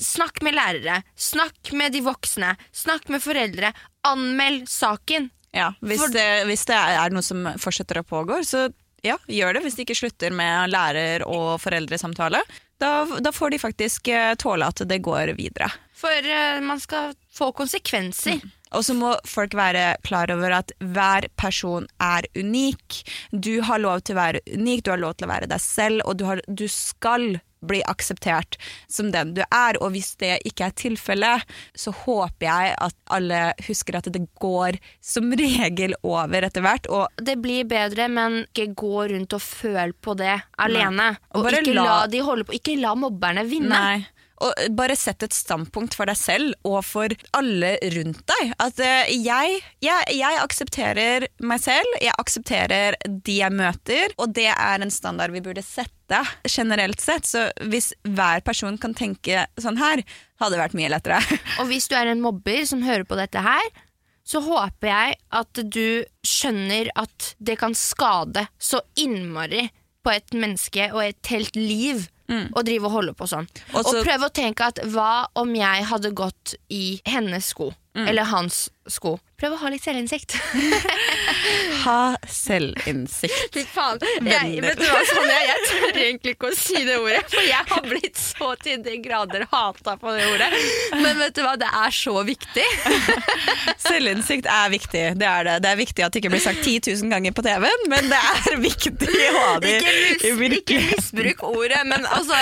[0.00, 1.02] snakk med lærere.
[1.20, 2.54] Snakk med de voksne.
[2.72, 3.74] Snakk med foreldre.
[4.08, 5.28] Anmeld saken.
[5.52, 8.66] Ja, hvis, For- det, hvis det er noe som fortsetter å pågå, så
[9.04, 9.64] ja, gjør det.
[9.66, 12.40] Hvis det ikke slutter med lærer- og foreldresamtale,
[12.80, 15.68] da, da får de faktisk eh, tåle at det går videre.
[15.94, 18.40] For uh, man skal få konsekvenser.
[18.74, 23.00] Og så må folk være klar over at hver person er unik.
[23.32, 26.02] Du har lov til å være unik, du har lov til å være deg selv,
[26.04, 28.58] og du, har, du skal bli akseptert
[28.92, 29.78] som den du er.
[29.80, 31.46] Og hvis det ikke er tilfellet,
[31.80, 36.90] så håper jeg at alle husker at det går som regel over etter hvert.
[36.92, 41.14] Og Det blir bedre, men ikke gå rundt og føl på det alene.
[41.32, 42.58] Og Og ikke la, la- de holde på.
[42.60, 43.72] Ikke la mobberne vinne.
[43.72, 44.04] Nei.
[44.42, 48.54] Og bare sett et standpunkt for deg selv og for alle rundt deg.
[48.62, 54.50] At eh, jeg, jeg, jeg aksepterer meg selv, jeg aksepterer de jeg møter, og det
[54.50, 56.20] er en standard vi burde sette
[56.50, 57.28] generelt sett.
[57.30, 60.02] Så hvis hver person kan tenke sånn her,
[60.42, 61.22] hadde det vært mye lettere.
[61.60, 63.70] Og hvis du er en mobber som hører på dette her,
[64.24, 69.68] så håper jeg at du skjønner at det kan skade så innmari
[70.04, 73.46] på et menneske og et helt liv å drive og holde på sånn.
[73.74, 77.72] Og Og, så- prøv å tenke at hva om jeg hadde gått i hennes sko,
[77.94, 79.16] eller hans sko?
[79.38, 80.36] Prøv å ha litt selvinnsikt.
[81.84, 83.52] Ha selvinnsikt.
[83.52, 83.98] Fy faen.
[84.24, 87.68] Jeg, vet du hva, Sonja, jeg tør egentlig ikke å si det ordet, for jeg
[87.68, 90.48] har blitt så til de grader hata på det ordet.
[90.96, 92.64] Men vet du hva, det er så viktig.
[93.84, 95.04] Selvinnsikt er viktig.
[95.20, 95.58] Det er det.
[95.66, 98.22] Det er viktig at det ikke blir sagt 10 000 ganger på TV-en, men det
[98.32, 100.58] er viktig å ha det i virkeligheten.
[100.62, 102.38] ikke misbruk ordet, men altså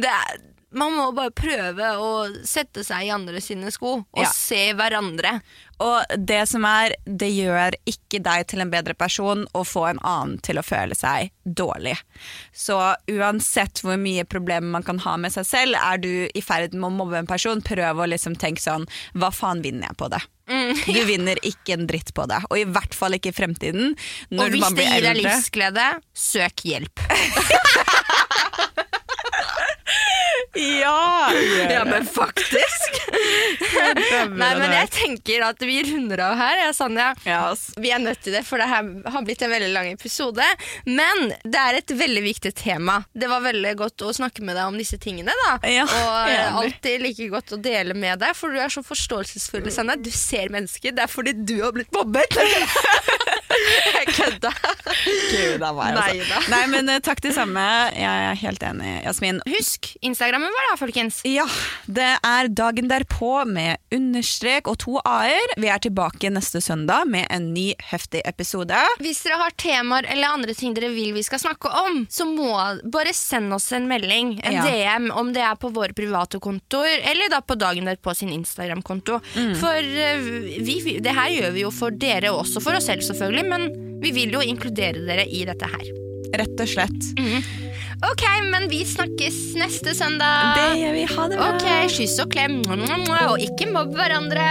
[0.00, 0.40] det er,
[0.76, 2.10] Man må bare prøve å
[2.44, 4.28] sette seg i andre sine sko og Ja.
[4.28, 5.40] se hverandre.
[5.80, 9.98] Og det som er, det gjør ikke deg til en bedre person å få en
[10.08, 11.96] annen til å føle seg dårlig.
[12.56, 12.78] Så
[13.12, 16.88] uansett hvor mye problemer man kan ha med seg selv, er du i ferd med
[16.90, 20.22] å mobbe en person, prøv å liksom tenke sånn Hva faen vinner jeg på det?
[20.48, 23.96] Mm, Du vinner ikke en dritt på det, og i hvert fall ikke i fremtiden.
[24.30, 27.00] Når og hvis man det gir deg livsglede, søk hjelp.
[30.56, 31.32] Ja!
[31.76, 32.96] Ja, men faktisk!
[34.32, 37.08] Nei, men jeg tenker at vi runder av her, jeg, Sanja.
[37.26, 37.64] Yes.
[37.80, 40.46] Vi er nødt til det, for det her har blitt en veldig lang episode.
[40.86, 43.00] Men det er et veldig viktig tema.
[43.12, 45.34] Det var veldig godt å snakke med deg om disse tingene.
[45.44, 46.62] da Ja, Og eh, enig.
[46.62, 49.66] alltid like godt å dele med deg, for du er så forståelsesfull.
[49.74, 49.98] Sanja.
[50.00, 50.94] Du ser mennesker.
[50.96, 52.36] Det er fordi du har blitt mobbet.
[53.96, 54.50] Jeg kødda.
[55.06, 56.40] Gud a meg, altså.
[56.52, 57.62] Nei, men uh, takk det samme.
[57.96, 59.40] Jeg er helt enig, Jasmin.
[59.50, 61.20] Husk Instagrammen vår, da, folkens.
[61.28, 61.46] Ja,
[61.86, 65.54] det er dagen derpå med understrek og to a-er.
[65.60, 68.78] Vi er tilbake neste søndag med en ny heftig episode.
[69.02, 72.50] Hvis dere har temaer eller andre ting dere vil vi skal snakke om, så må
[72.92, 74.64] bare send oss en melding, en Ja.
[74.66, 79.18] DM, om det er på våre private kontoer, eller da på dagen derpå sin Instagram-konto.
[79.36, 79.52] Mm.
[79.60, 80.30] For uh,
[80.66, 83.70] vi, det her gjør vi jo for dere også, for oss selv selvfølgelig, men
[84.02, 85.88] vi vil jo inkludere dere i dette her.
[86.36, 87.10] Rett og slett.
[88.04, 90.56] Ok, men vi snakkes neste søndag.
[90.58, 91.04] Det gjør vi.
[91.14, 91.50] Ha det bra.
[91.54, 91.66] Ok,
[91.96, 94.44] kyss og klem, og ikke mobb hverandre.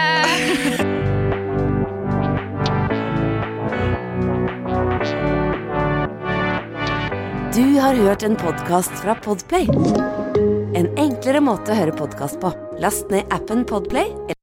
[7.56, 9.70] Du har hørt en podkast fra Podplay.
[10.76, 12.52] En enklere måte å høre podkast på.
[12.84, 14.35] Last ned appen Podplay